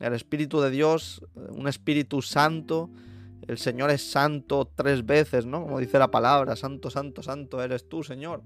[0.00, 2.90] El Espíritu de Dios, un Espíritu Santo,
[3.46, 5.62] el Señor es santo tres veces, ¿no?
[5.62, 8.42] Como dice la palabra, santo, santo, santo eres tú, Señor.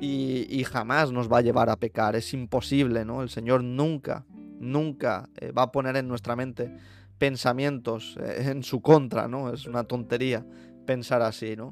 [0.00, 3.22] Y, jamás nos va a llevar a pecar, es imposible, ¿no?
[3.22, 4.24] El Señor nunca,
[4.58, 6.74] nunca eh, va a poner en nuestra mente
[7.18, 9.52] pensamientos eh, en su contra, ¿no?
[9.52, 10.44] Es una tontería
[10.86, 11.70] pensar así, ¿no?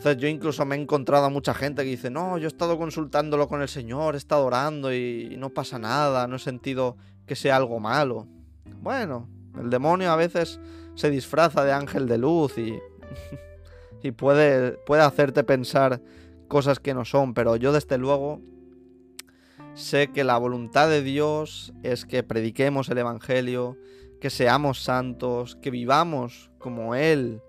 [0.00, 2.78] Entonces yo incluso me he encontrado a mucha gente que dice, no, yo he estado
[2.78, 7.36] consultándolo con el Señor, he estado orando y no pasa nada, no he sentido que
[7.36, 8.26] sea algo malo.
[8.80, 10.58] Bueno, el demonio a veces
[10.94, 12.78] se disfraza de ángel de luz y,
[14.02, 16.00] y puede, puede hacerte pensar
[16.50, 18.42] cosas que no son, pero yo desde luego
[19.72, 23.78] sé que la voluntad de Dios es que prediquemos el Evangelio,
[24.20, 27.40] que seamos santos, que vivamos como Él,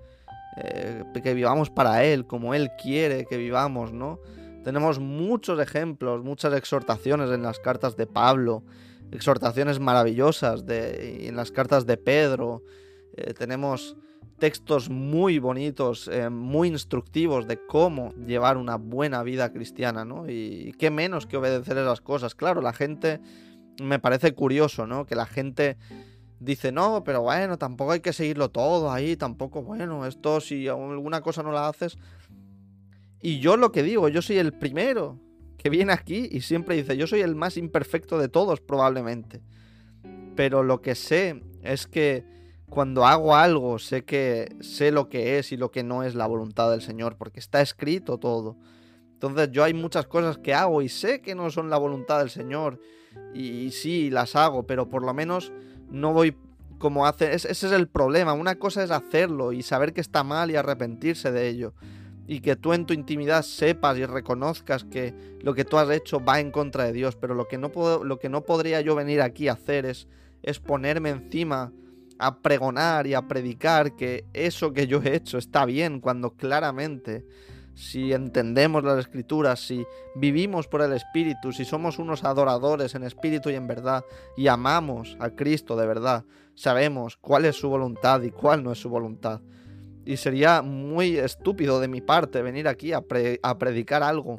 [0.63, 4.19] eh, que vivamos para Él, como Él quiere que vivamos, ¿no?
[4.63, 8.63] Tenemos muchos ejemplos, muchas exhortaciones en las cartas de Pablo,
[9.11, 12.61] exhortaciones maravillosas en las cartas de Pedro,
[13.17, 13.97] eh, tenemos
[14.41, 20.27] textos muy bonitos, eh, muy instructivos de cómo llevar una buena vida cristiana, ¿no?
[20.27, 22.33] Y qué menos que obedecer esas cosas.
[22.33, 23.21] Claro, la gente,
[23.79, 25.05] me parece curioso, ¿no?
[25.05, 25.77] Que la gente
[26.39, 31.21] dice, no, pero bueno, tampoco hay que seguirlo todo ahí, tampoco, bueno, esto si alguna
[31.21, 31.99] cosa no la haces.
[33.21, 35.19] Y yo lo que digo, yo soy el primero
[35.59, 39.43] que viene aquí y siempre dice, yo soy el más imperfecto de todos probablemente.
[40.35, 42.40] Pero lo que sé es que
[42.71, 46.25] cuando hago algo sé que sé lo que es y lo que no es la
[46.25, 48.55] voluntad del Señor, porque está escrito todo.
[49.11, 52.29] Entonces yo hay muchas cosas que hago y sé que no son la voluntad del
[52.29, 52.79] Señor
[53.33, 55.51] y, sí las hago, pero por lo menos
[55.89, 56.37] no voy
[56.77, 57.33] como hace.
[57.33, 58.31] ese es el problema.
[58.31, 61.73] Una cosa es hacerlo y saber que está mal y arrepentirse de ello.
[62.25, 66.23] Y que tú en tu intimidad sepas y reconozcas que lo que tú has hecho
[66.23, 67.17] va en contra de Dios.
[67.17, 70.07] Pero lo que no, puedo, lo que no podría yo venir aquí a hacer es,
[70.41, 71.73] es ponerme encima
[72.21, 77.25] a pregonar y a predicar que eso que yo he hecho está bien cuando claramente
[77.73, 83.49] si entendemos las escrituras, si vivimos por el Espíritu, si somos unos adoradores en espíritu
[83.49, 84.03] y en verdad
[84.37, 88.79] y amamos a Cristo de verdad, sabemos cuál es su voluntad y cuál no es
[88.79, 89.41] su voluntad.
[90.05, 93.03] Y sería muy estúpido de mi parte venir aquí a,
[93.43, 94.37] a predicar algo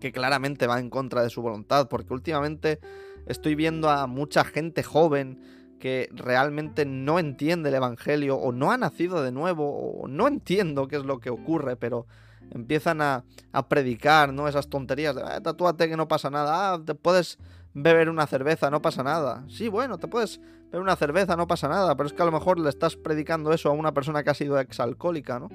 [0.00, 2.80] que claramente va en contra de su voluntad, porque últimamente
[3.26, 5.40] estoy viendo a mucha gente joven,
[5.82, 10.86] que realmente no entiende el Evangelio o no ha nacido de nuevo o no entiendo
[10.86, 12.06] qué es lo que ocurre, pero
[12.52, 13.24] empiezan a,
[13.68, 14.46] predicar, ¿no?
[14.46, 17.36] Esas tonterías de, ah, tatúate que no pasa nada, ah, te puedes
[17.74, 19.44] beber una cerveza, no pasa nada.
[19.48, 22.32] Sí, bueno, te puedes beber una cerveza, no pasa nada, pero es que a lo
[22.32, 25.48] mejor le estás predicando eso a una persona que ha sido exalcohólica, ¿no?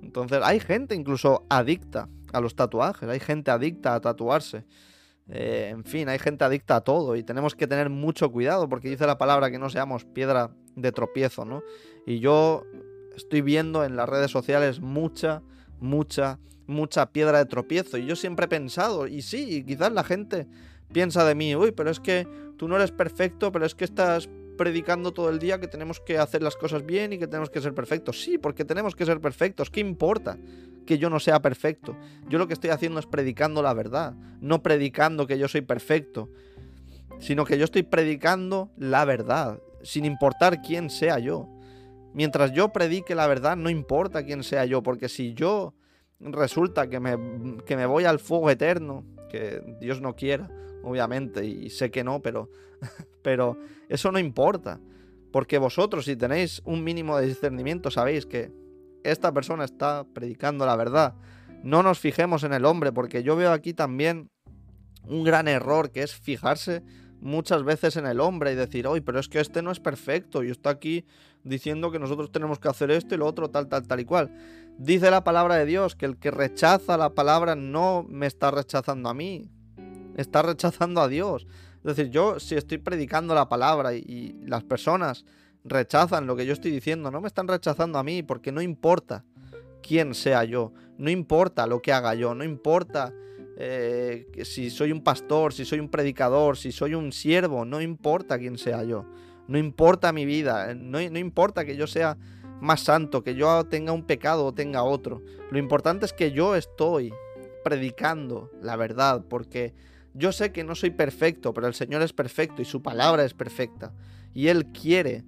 [0.00, 4.64] Entonces, hay gente incluso adicta a los tatuajes, hay gente adicta a tatuarse.
[5.28, 8.90] Eh, en fin, hay gente adicta a todo y tenemos que tener mucho cuidado porque
[8.90, 11.62] dice la palabra que no seamos piedra de tropiezo, ¿no?
[12.06, 12.64] Y yo
[13.16, 15.42] estoy viendo en las redes sociales mucha,
[15.80, 17.96] mucha, mucha piedra de tropiezo.
[17.96, 20.46] Y yo siempre he pensado, y sí, quizás la gente
[20.92, 24.28] piensa de mí, uy, pero es que tú no eres perfecto, pero es que estás
[24.56, 27.60] predicando todo el día que tenemos que hacer las cosas bien y que tenemos que
[27.60, 28.22] ser perfectos.
[28.22, 29.70] Sí, porque tenemos que ser perfectos.
[29.70, 30.38] ¿Qué importa
[30.86, 31.96] que yo no sea perfecto?
[32.28, 36.30] Yo lo que estoy haciendo es predicando la verdad, no predicando que yo soy perfecto,
[37.18, 41.48] sino que yo estoy predicando la verdad, sin importar quién sea yo.
[42.12, 45.74] Mientras yo predique la verdad, no importa quién sea yo, porque si yo
[46.20, 47.16] resulta que me,
[47.64, 50.48] que me voy al fuego eterno, que Dios no quiera,
[50.84, 52.50] obviamente, y sé que no, pero,
[53.24, 53.58] pero
[53.88, 54.78] eso no importa.
[55.32, 58.52] Porque vosotros, si tenéis un mínimo de discernimiento, sabéis que
[59.02, 61.14] esta persona está predicando la verdad.
[61.64, 64.30] No nos fijemos en el hombre, porque yo veo aquí también
[65.08, 66.82] un gran error que es fijarse
[67.20, 70.44] muchas veces en el hombre y decir, oye, pero es que este no es perfecto
[70.44, 71.06] y está aquí
[71.42, 74.30] diciendo que nosotros tenemos que hacer esto y lo otro, tal, tal, tal y cual.
[74.78, 79.08] Dice la palabra de Dios que el que rechaza la palabra no me está rechazando
[79.08, 79.50] a mí,
[80.16, 81.46] está rechazando a Dios.
[81.84, 85.26] Es decir, yo si estoy predicando la palabra y, las personas
[85.64, 89.24] rechazan lo que yo estoy diciendo, no me están rechazando a mí porque no importa
[89.82, 93.12] quién sea yo, no importa lo que haga yo, no importa
[93.58, 98.38] eh, si soy un pastor, si soy un predicador, si soy un siervo, no importa
[98.38, 99.04] quién sea yo,
[99.46, 102.16] no importa mi vida, no, no importa que yo sea
[102.60, 106.56] más santo, que yo tenga un pecado o tenga otro, lo importante es que yo
[106.56, 107.12] estoy
[107.62, 109.74] predicando la verdad porque
[110.14, 113.34] yo sé que no soy perfecto, pero el Señor es perfecto y su palabra es
[113.34, 113.92] perfecta.
[114.32, 115.24] Y Él quiere,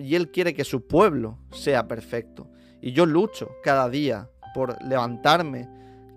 [0.00, 2.48] y Él quiere que su pueblo sea perfecto.
[2.80, 5.68] Y yo lucho cada día por levantarme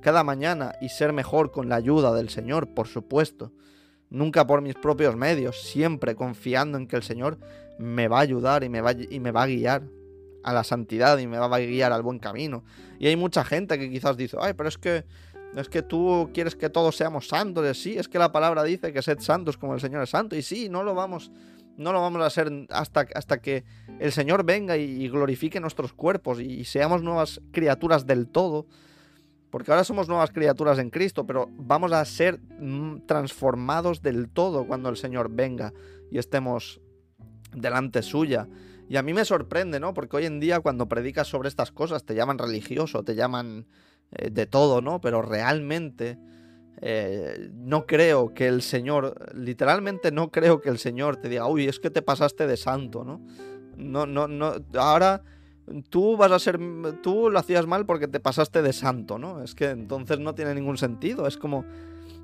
[0.01, 3.51] cada mañana y ser mejor con la ayuda del Señor, por supuesto.
[4.09, 7.39] Nunca por mis propios medios, siempre confiando en que el Señor
[7.79, 9.83] me va a ayudar y me va, y me va a guiar
[10.43, 12.63] a la santidad y me va a guiar al buen camino.
[12.99, 15.05] Y hay mucha gente que quizás dice, ay, pero es que
[15.55, 19.01] es que tú quieres que todos seamos santos, sí, es que la palabra dice que
[19.01, 21.31] sed santos como el Señor es santo, y sí, no lo vamos,
[21.77, 23.63] no lo vamos a hacer hasta, hasta que
[23.99, 28.65] el Señor venga y, glorifique nuestros cuerpos y, seamos nuevas criaturas del todo,
[29.51, 34.65] porque ahora somos nuevas criaturas en Cristo, pero vamos a ser mm, transformados del todo
[34.65, 35.73] cuando el Señor venga
[36.09, 36.81] y estemos
[37.55, 38.47] delante suya.
[38.89, 39.93] Y a mí me sorprende, ¿no?
[39.93, 43.67] Porque hoy en día cuando predicas sobre estas cosas te llaman religioso, te llaman
[44.15, 45.01] eh, de todo, ¿no?
[45.01, 46.17] Pero realmente
[46.81, 51.67] eh, no creo que el Señor, literalmente no creo que el Señor te diga, uy,
[51.67, 53.21] es que te pasaste de santo, ¿no?
[53.77, 55.23] No, no, no, ahora
[55.89, 56.59] tú vas a ser,
[57.01, 59.41] tú lo hacías mal porque te pasaste de santo, ¿no?
[59.41, 61.65] Es que entonces no tiene ningún sentido, es como...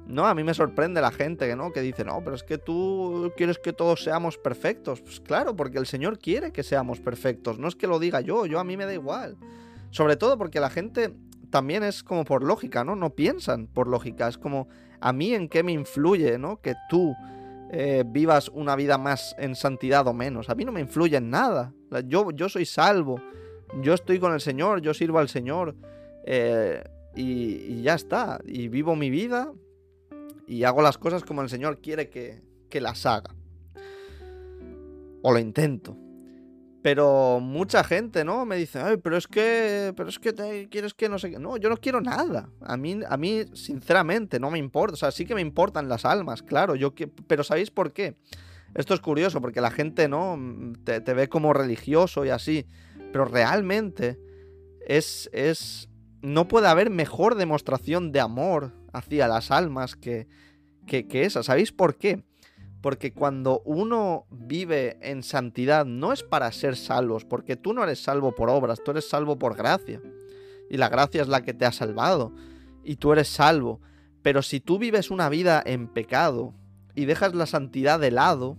[0.07, 1.71] No, a mí me sorprende la gente ¿no?
[1.71, 5.01] que dice, no, pero es que tú quieres que todos seamos perfectos.
[5.01, 7.59] Pues claro, porque el Señor quiere que seamos perfectos.
[7.59, 9.37] No es que lo diga yo, yo a mí me da igual.
[9.91, 11.13] Sobre todo porque la gente
[11.49, 12.95] también es como por lógica, ¿no?
[12.95, 14.27] No piensan por lógica.
[14.27, 14.67] Es como,
[14.99, 16.61] ¿a mí en qué me influye, ¿no?
[16.61, 17.15] Que tú
[17.71, 20.49] eh, vivas una vida más en santidad o menos.
[20.49, 21.73] A mí no me influye en nada.
[22.05, 23.21] Yo, yo soy salvo.
[23.81, 25.75] Yo estoy con el Señor, yo sirvo al Señor.
[26.25, 26.83] Eh,
[27.15, 28.39] y, ya está.
[28.45, 29.51] Y vivo mi vida
[30.47, 33.35] y hago las cosas como el Señor quiere que, que las haga.
[35.21, 35.97] O lo intento.
[36.81, 38.45] Pero mucha gente, ¿no?
[38.45, 41.39] Me dice, Ay, pero es que, pero es que te quieres que no sé qué.
[41.39, 42.49] No, yo no quiero nada.
[42.61, 44.93] A mí, a mí, sinceramente, no me importa.
[44.93, 46.75] O sea, sí que me importan las almas, claro.
[46.75, 47.07] Yo que...
[47.07, 48.15] Pero ¿sabéis por qué?
[48.75, 50.39] Esto es curioso, porque la gente, ¿no?
[50.83, 52.65] Te, ve como religioso y así.
[53.11, 54.19] Pero realmente
[54.85, 55.89] es, es.
[56.21, 60.27] No puede haber mejor demostración de amor hacia las almas que,
[60.85, 61.43] que, que esa.
[61.43, 62.23] ¿Sabéis por qué?
[62.81, 68.01] Porque cuando uno vive en santidad no es para ser salvos, porque tú no eres
[68.01, 70.01] salvo por obras, tú eres salvo por gracia.
[70.69, 72.33] Y la gracia es la que te ha salvado.
[72.83, 73.81] Y tú eres salvo.
[74.21, 76.53] Pero si tú vives una vida en pecado
[76.95, 78.57] y dejas la santidad de lado,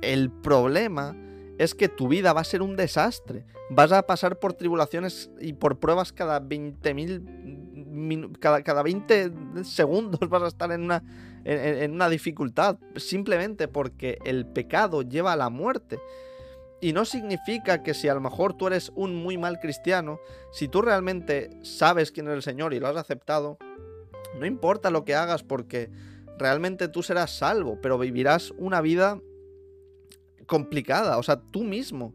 [0.00, 1.16] el problema
[1.58, 3.44] es que tu vida va a ser un desastre.
[3.70, 10.42] Vas a pasar por tribulaciones y por pruebas cada 20.000 cada, cada 20 segundos vas
[10.42, 11.02] a estar en una
[11.44, 15.98] en, una dificultad, simplemente porque el pecado lleva a la muerte.
[16.80, 20.20] Y no significa que si a lo mejor tú eres un muy mal cristiano,
[20.52, 23.58] si tú realmente sabes quién es el Señor y lo has aceptado,
[24.38, 25.90] no importa lo que hagas porque
[26.38, 29.20] realmente tú serás salvo, pero vivirás una vida
[30.46, 31.18] complicada.
[31.18, 32.14] O sea, tú mismo,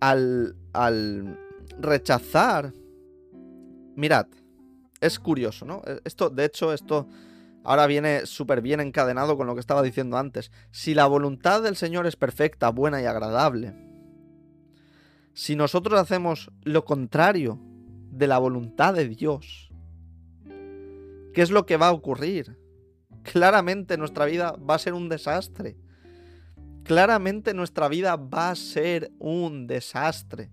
[0.00, 1.38] al, al
[1.78, 2.72] rechazar...
[3.96, 4.26] Mirad,
[5.00, 5.82] es curioso, ¿no?
[6.04, 7.06] Esto, de hecho, esto
[7.64, 10.52] ahora viene súper bien encadenado con lo que estaba diciendo antes.
[10.70, 13.74] Si la voluntad del Señor es perfecta, buena y agradable,
[15.32, 17.58] si nosotros hacemos lo contrario
[18.10, 19.70] de la voluntad de Dios,
[21.32, 22.56] ¿qué es lo que va a ocurrir?
[23.24, 25.76] Claramente nuestra vida va a ser un desastre.
[26.84, 30.52] Claramente nuestra vida va a ser un desastre.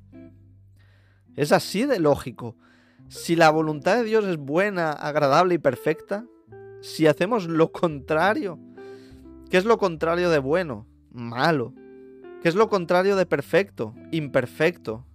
[1.36, 2.58] Es así de lógico.
[3.10, 6.26] Si la voluntad de Dios es buena, agradable y perfecta,
[6.81, 8.59] si hacemos lo contrario.
[9.49, 10.88] ¿Qué es lo contrario de bueno?
[11.11, 11.73] Malo.
[12.41, 13.93] ¿Qué es lo contrario de perfecto?
[14.11, 15.05] Imperfecto.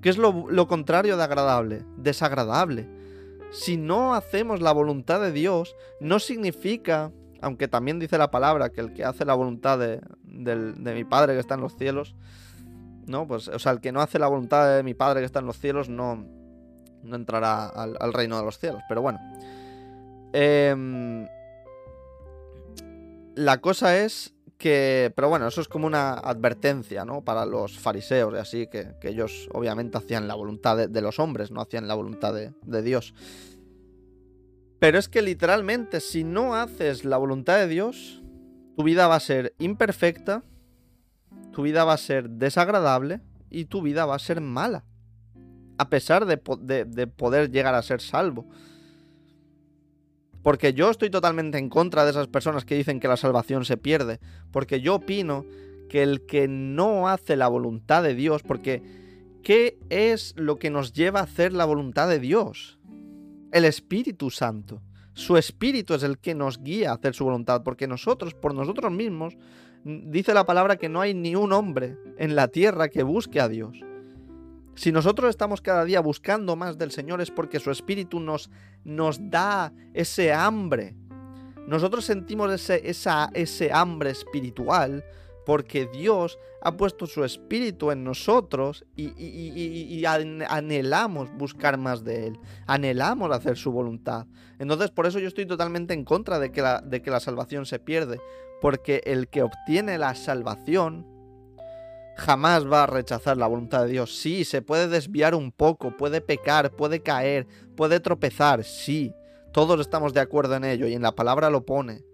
[0.00, 1.82] ¿Qué es lo, contrario de agradable?
[1.98, 2.88] Desagradable.
[3.50, 7.12] Si no hacemos la voluntad de Dios, no significa,
[7.42, 11.40] aunque también dice la palabra que el que hace la voluntad de, mi Padre que
[11.40, 12.14] está en los cielos,
[13.06, 13.26] ¿no?
[13.26, 15.46] Pues, o sea, el que no hace la voluntad de mi Padre que está en
[15.46, 16.24] los cielos no,
[17.02, 18.80] no entrará al reino de los cielos.
[18.88, 19.18] Pero bueno,
[20.32, 21.26] Em,
[23.34, 27.24] la cosa es que, pero bueno, eso es como una advertencia, ¿no?
[27.24, 31.60] Para los fariseos y así, que, ellos obviamente hacían la voluntad de, los hombres, no
[31.60, 33.14] hacían la voluntad de, Dios.
[34.78, 38.22] Pero es que literalmente, si no haces la voluntad de Dios,
[38.76, 40.44] tu vida va a ser imperfecta,
[41.52, 43.20] tu vida va a ser desagradable
[43.50, 44.84] y tu vida va a ser mala.
[45.78, 48.46] A pesar de poder llegar a ser salvo.
[50.42, 53.76] Porque yo estoy totalmente en contra de esas personas que dicen que la salvación se
[53.76, 54.20] pierde.
[54.50, 55.44] Porque yo opino
[55.88, 58.82] que el que no hace la voluntad de Dios, porque
[59.42, 62.78] ¿qué es lo que nos lleva a hacer la voluntad de Dios?
[63.52, 64.80] El Espíritu Santo.
[65.12, 68.92] Su Espíritu es el que nos guía a hacer su voluntad, porque nosotros, por nosotros
[68.92, 69.36] mismos,
[69.84, 73.48] dice la palabra que no hay ni un hombre en la tierra que busque a
[73.48, 73.76] Dios.
[74.74, 78.50] Si nosotros estamos cada día buscando más del Señor es porque su Espíritu nos,
[78.84, 80.96] nos da ese hambre.
[81.66, 85.04] Nosotros sentimos ese, esa, ese hambre espiritual
[85.44, 93.30] porque Dios ha puesto su espíritu en nosotros y, anhelamos buscar más de Él, anhelamos
[93.32, 94.26] hacer su voluntad.
[94.58, 97.66] Entonces por eso yo estoy totalmente en contra de que la, de que la salvación
[97.66, 98.20] se pierde,
[98.60, 101.06] porque el que obtiene la salvación
[102.20, 104.16] jamás va a rechazar la voluntad de Dios.
[104.16, 107.46] Sí, se puede desviar un poco, puede pecar, puede caer,
[107.76, 109.12] puede tropezar, sí,
[109.52, 112.04] todos estamos de acuerdo en ello y en la palabra lo pone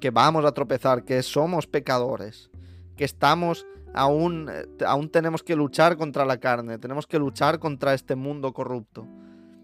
[0.00, 2.50] que vamos a tropezar, que somos pecadores,
[2.96, 7.94] que estamos aún, eh, aún tenemos que luchar contra la carne, tenemos que luchar contra
[7.94, 9.06] este mundo corrupto.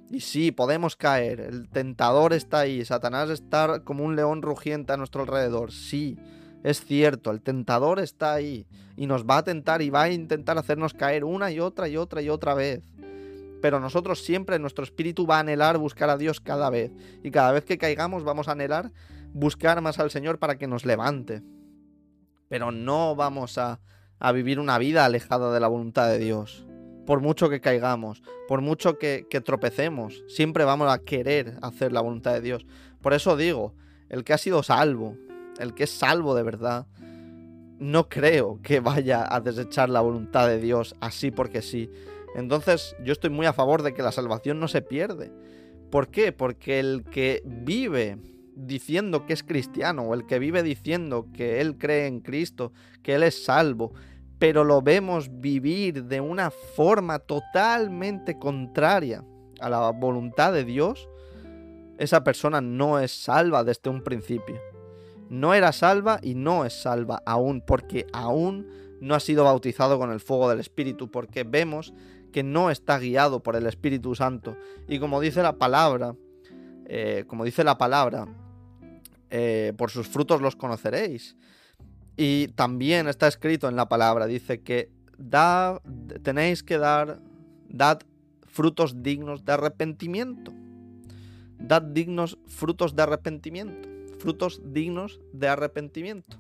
[0.09, 4.97] Y sí, podemos caer, el tentador está ahí, Satanás está como un león rugiente a
[4.97, 6.17] nuestro alrededor, sí,
[6.67, 10.59] es cierto, el tentador está ahí y nos va a tentar y va a intentar
[10.59, 12.83] hacernos caer una y otra y otra y otra vez.
[13.63, 16.91] Pero nosotros siempre, nuestro espíritu va a anhelar buscar a Dios cada vez.
[17.23, 18.91] Y cada vez que caigamos vamos a anhelar
[19.33, 21.41] buscar más al Señor para que nos levante.
[22.49, 23.79] Pero no vamos a,
[24.35, 26.67] vivir una vida alejada de la voluntad de Dios.
[27.07, 32.33] Por mucho que caigamos, por mucho que, tropecemos, siempre vamos a querer hacer la voluntad
[32.33, 32.67] de Dios.
[33.01, 33.73] Por eso digo,
[34.09, 35.17] el que ha sido salvo,
[35.59, 36.87] el que es salvo de verdad,
[37.79, 41.91] no creo que vaya a desechar la voluntad de Dios así porque sí.
[42.35, 45.33] Entonces yo estoy muy a favor de que la salvación no se pierde.
[45.91, 46.33] ¿Por qué?
[46.33, 48.19] Porque el que vive
[48.55, 53.15] diciendo que es cristiano o el que vive diciendo que él cree en Cristo, que
[53.15, 53.93] él es salvo,
[54.39, 59.25] pero lo vemos vivir de una forma totalmente contraria
[59.61, 61.09] a la voluntad de Dios,
[61.99, 64.61] esa persona no es salva desde un principio.
[65.29, 68.67] No era salva y no es salva aún, porque aún
[69.01, 71.93] no ha sido bautizado con el fuego del Espíritu, porque vemos
[72.33, 74.57] que no está guiado por el Espíritu Santo.
[74.89, 76.15] Y como dice la palabra,
[76.87, 78.27] eh, como dice la palabra,
[79.31, 81.37] eh, por sus frutos los conoceréis.
[82.17, 85.81] Y también está escrito en la palabra, dice que da,
[86.23, 87.21] tenéis que dar,
[87.69, 88.01] dad
[88.47, 90.53] frutos dignos de arrepentimiento.
[91.59, 93.96] Dad dignos frutos de arrepentimiento.
[94.27, 96.37] Frutos dignos de arrepentimiento.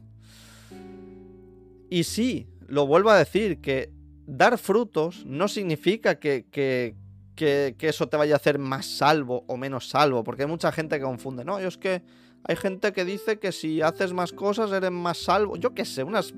[1.88, 3.92] Y sí, lo vuelvo a decir, que
[4.26, 6.96] dar frutos no significa que, que,
[7.36, 10.98] que, eso te vaya a hacer más salvo o menos salvo, porque hay mucha gente
[10.98, 12.02] que confunde, no, yo es que
[12.42, 15.56] hay gente que dice que si haces más cosas eres más salvo.
[15.56, 16.34] Yo qué sé, unas...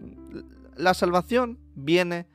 [0.76, 2.26] la salvación viene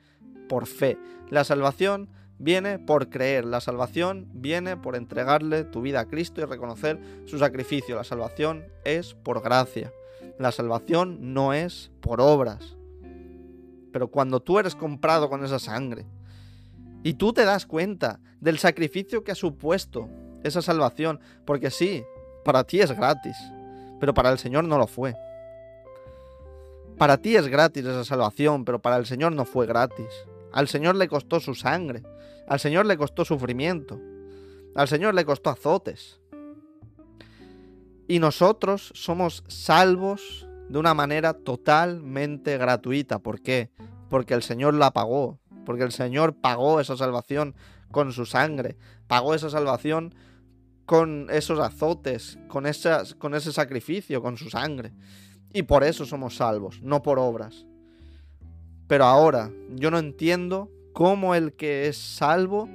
[0.48, 0.98] por fe.
[1.30, 2.08] La salvación
[2.44, 3.46] viene por creer.
[3.46, 7.96] La salvación viene por entregarle tu vida a Cristo y reconocer su sacrificio.
[7.96, 9.90] La salvación es por gracia.
[10.38, 12.76] La salvación no es por obras.
[13.92, 16.04] Pero cuando tú eres comprado con esa sangre
[17.02, 20.08] y tú te das cuenta del sacrificio que ha supuesto
[20.42, 22.04] esa salvación, porque sí,
[22.44, 23.36] para ti es gratis,
[24.00, 25.14] pero para el Señor no lo fue.
[26.98, 30.08] Para ti es gratis esa salvación, pero para el Señor no fue gratis.
[30.52, 32.02] Al Señor le costó su sangre,
[32.48, 34.00] al Señor le costó sufrimiento,
[34.74, 36.20] al Señor le costó azotes.
[38.06, 43.18] Y nosotros somos salvos de una manera totalmente gratuita.
[43.18, 43.70] ¿Por qué?
[44.10, 47.54] Porque el Señor la pagó, porque el Señor pagó esa salvación
[47.90, 48.76] con su sangre,
[49.06, 50.14] pagó esa salvación
[50.84, 54.92] con esos azotes, con, esas, con ese sacrificio, con su sangre.
[55.52, 57.64] Y por eso somos salvos, no por obras.
[58.86, 62.70] Pero ahora, yo no entiendo cómo el que es salvo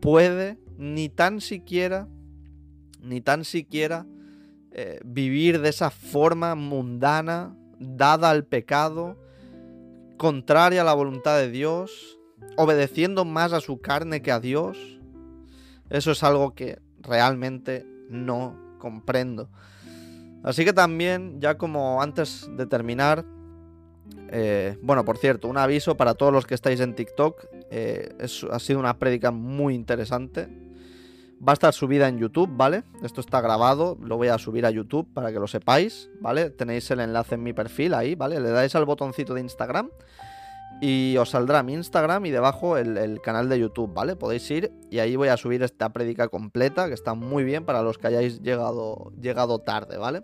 [0.00, 2.08] puede ni tan siquiera,
[3.00, 4.06] ni tan siquiera
[4.72, 9.16] eh, vivir de esa forma mundana, dada al pecado,
[10.16, 12.18] contraria a la voluntad de Dios,
[12.56, 14.78] obedeciendo más a su carne que a Dios.
[15.90, 19.50] Eso es algo que realmente no comprendo.
[20.42, 23.26] Así que también, ya como antes de terminar,
[24.30, 27.46] eh, bueno, por cierto, un aviso para todos los que estáis en TikTok.
[27.70, 28.08] Eh,
[28.50, 30.48] ha sido una prédica muy interesante.
[31.46, 32.84] Va a estar subida en YouTube, ¿vale?
[33.02, 36.50] Esto está grabado, lo voy a subir a YouTube para que lo sepáis, ¿vale?
[36.50, 38.38] Tenéis el enlace en mi perfil ahí, ¿vale?
[38.40, 39.88] Le dais al botoncito de Instagram
[40.80, 44.16] y os saldrá mi Instagram y debajo el, canal de YouTube, ¿vale?
[44.16, 47.82] Podéis ir y ahí voy a subir esta prédica completa, que está muy bien para
[47.82, 50.22] los que hayáis llegado, llegado tarde, ¿vale?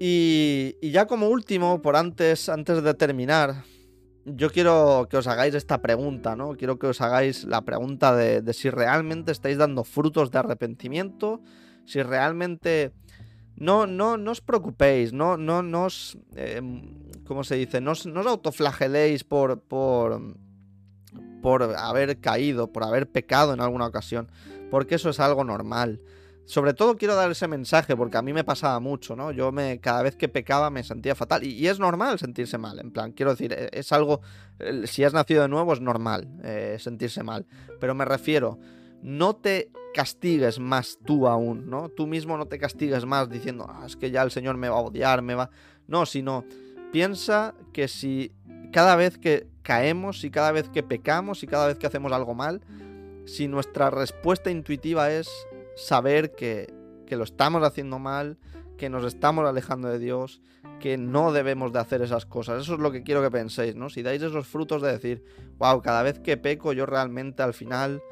[0.00, 3.64] Y, ya como último, por antes, antes de terminar,
[4.24, 6.54] yo quiero que os hagáis esta pregunta, ¿no?
[6.54, 11.40] Quiero que os hagáis la pregunta de, si realmente estáis dando frutos de arrepentimiento,
[11.84, 12.92] si realmente...
[13.56, 16.16] No, no, no os preocupéis, no, no, no os...
[16.36, 17.80] Em, ¿Cómo se dice?
[17.80, 20.36] No no os autoflageléis por, por,
[21.42, 24.30] por haber caído, por haber pecado en alguna ocasión,
[24.70, 26.00] porque eso es algo normal
[26.48, 29.32] sobre todo quiero dar ese mensaje porque a mí me pasaba mucho, ¿no?
[29.32, 32.90] Yo me cada vez que pecaba me sentía fatal y, es normal sentirse mal, en
[32.90, 34.22] plan, quiero decir, e, es algo,
[34.84, 37.44] si has nacido de nuevo es normal eh, sentirse mal,
[37.78, 38.58] pero me refiero,
[39.02, 41.90] no te castigues más tú aún, ¿no?
[41.90, 44.76] Tú mismo no te castigues más diciendo, ah, es que ya el Señor me va
[44.76, 45.50] a odiar, me va...
[45.86, 46.46] No, sino
[46.92, 48.32] piensa que si
[48.72, 52.34] cada vez que caemos, y cada vez que pecamos, y cada vez que hacemos algo
[52.34, 52.62] mal,
[53.26, 55.28] si nuestra respuesta intuitiva es
[55.78, 56.74] saber que,
[57.10, 58.36] lo estamos haciendo mal,
[58.76, 60.42] que nos estamos alejando de Dios,
[60.80, 62.62] que no debemos de hacer esas cosas.
[62.62, 63.88] Eso es lo que quiero que penséis, ¿no?
[63.88, 65.24] Si dais esos frutos de decir,
[65.58, 68.02] wow, cada vez que peco yo realmente al final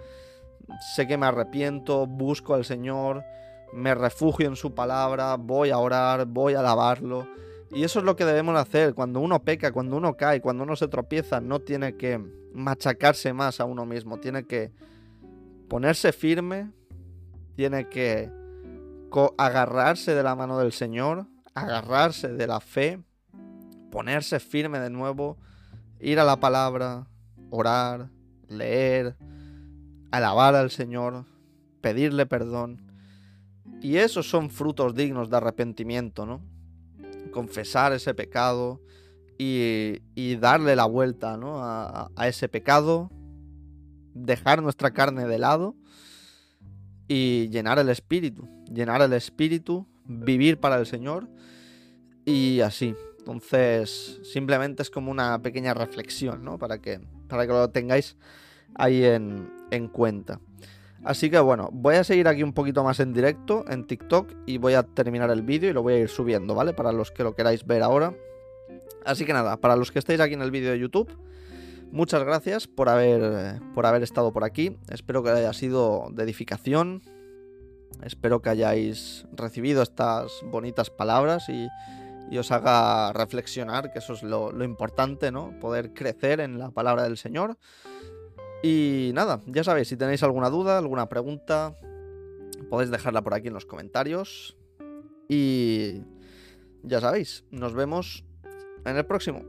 [0.94, 3.24] sé que me arrepiento, busco al Señor,
[3.72, 7.28] me refugio en su palabra, voy a orar, voy a alabarlo.
[7.70, 8.94] Y eso es lo que debemos hacer.
[8.94, 12.18] Cuando uno peca, cuando uno cae, cuando uno se tropieza, no tiene que
[12.52, 14.72] machacarse más a uno mismo, tiene que
[15.68, 16.70] ponerse firme,
[17.56, 18.30] tiene que
[19.38, 23.02] agarrarse de la mano del Señor, agarrarse de la fe,
[23.90, 25.38] ponerse firme de nuevo,
[25.98, 27.08] ir a la palabra,
[27.48, 28.10] orar,
[28.46, 29.16] leer,
[30.10, 31.24] alabar al Señor,
[31.80, 32.82] pedirle perdón.
[33.80, 36.42] Y esos son frutos dignos de arrepentimiento, ¿no?
[37.32, 38.82] Confesar ese pecado
[39.38, 41.62] y, darle la vuelta ¿no?
[41.62, 43.10] a ese pecado,
[44.12, 45.76] dejar nuestra carne de lado
[47.08, 51.28] y llenar el espíritu, llenar el espíritu, vivir para el Señor
[52.24, 52.94] y así.
[53.18, 56.58] Entonces, simplemente es como una pequeña reflexión, ¿no?
[56.58, 58.16] Para que, para que lo tengáis
[58.74, 60.40] ahí en, en cuenta.
[61.04, 64.58] Así que bueno, voy a seguir aquí un poquito más en directo en TikTok y
[64.58, 66.72] voy a terminar el vídeo y lo voy a ir subiendo, ¿vale?
[66.72, 68.12] Para los que lo queráis ver ahora.
[69.04, 71.08] Así que nada, para los que estáis aquí en el vídeo de YouTube,
[71.92, 74.76] Muchas gracias por haber, por haber estado por aquí.
[74.90, 77.02] Espero que haya sido de edificación.
[78.02, 81.68] Espero que hayáis recibido estas bonitas palabras y,
[82.36, 85.58] os haga reflexionar, que eso es lo, lo, importante, ¿no?
[85.60, 87.56] Poder crecer en la palabra del Señor.
[88.62, 91.76] Y nada, ya sabéis, si tenéis alguna duda, alguna pregunta,
[92.68, 94.56] podéis dejarla por aquí en los comentarios.
[95.28, 96.02] Y
[96.82, 98.24] ya sabéis, nos vemos
[98.84, 99.42] en el próximo.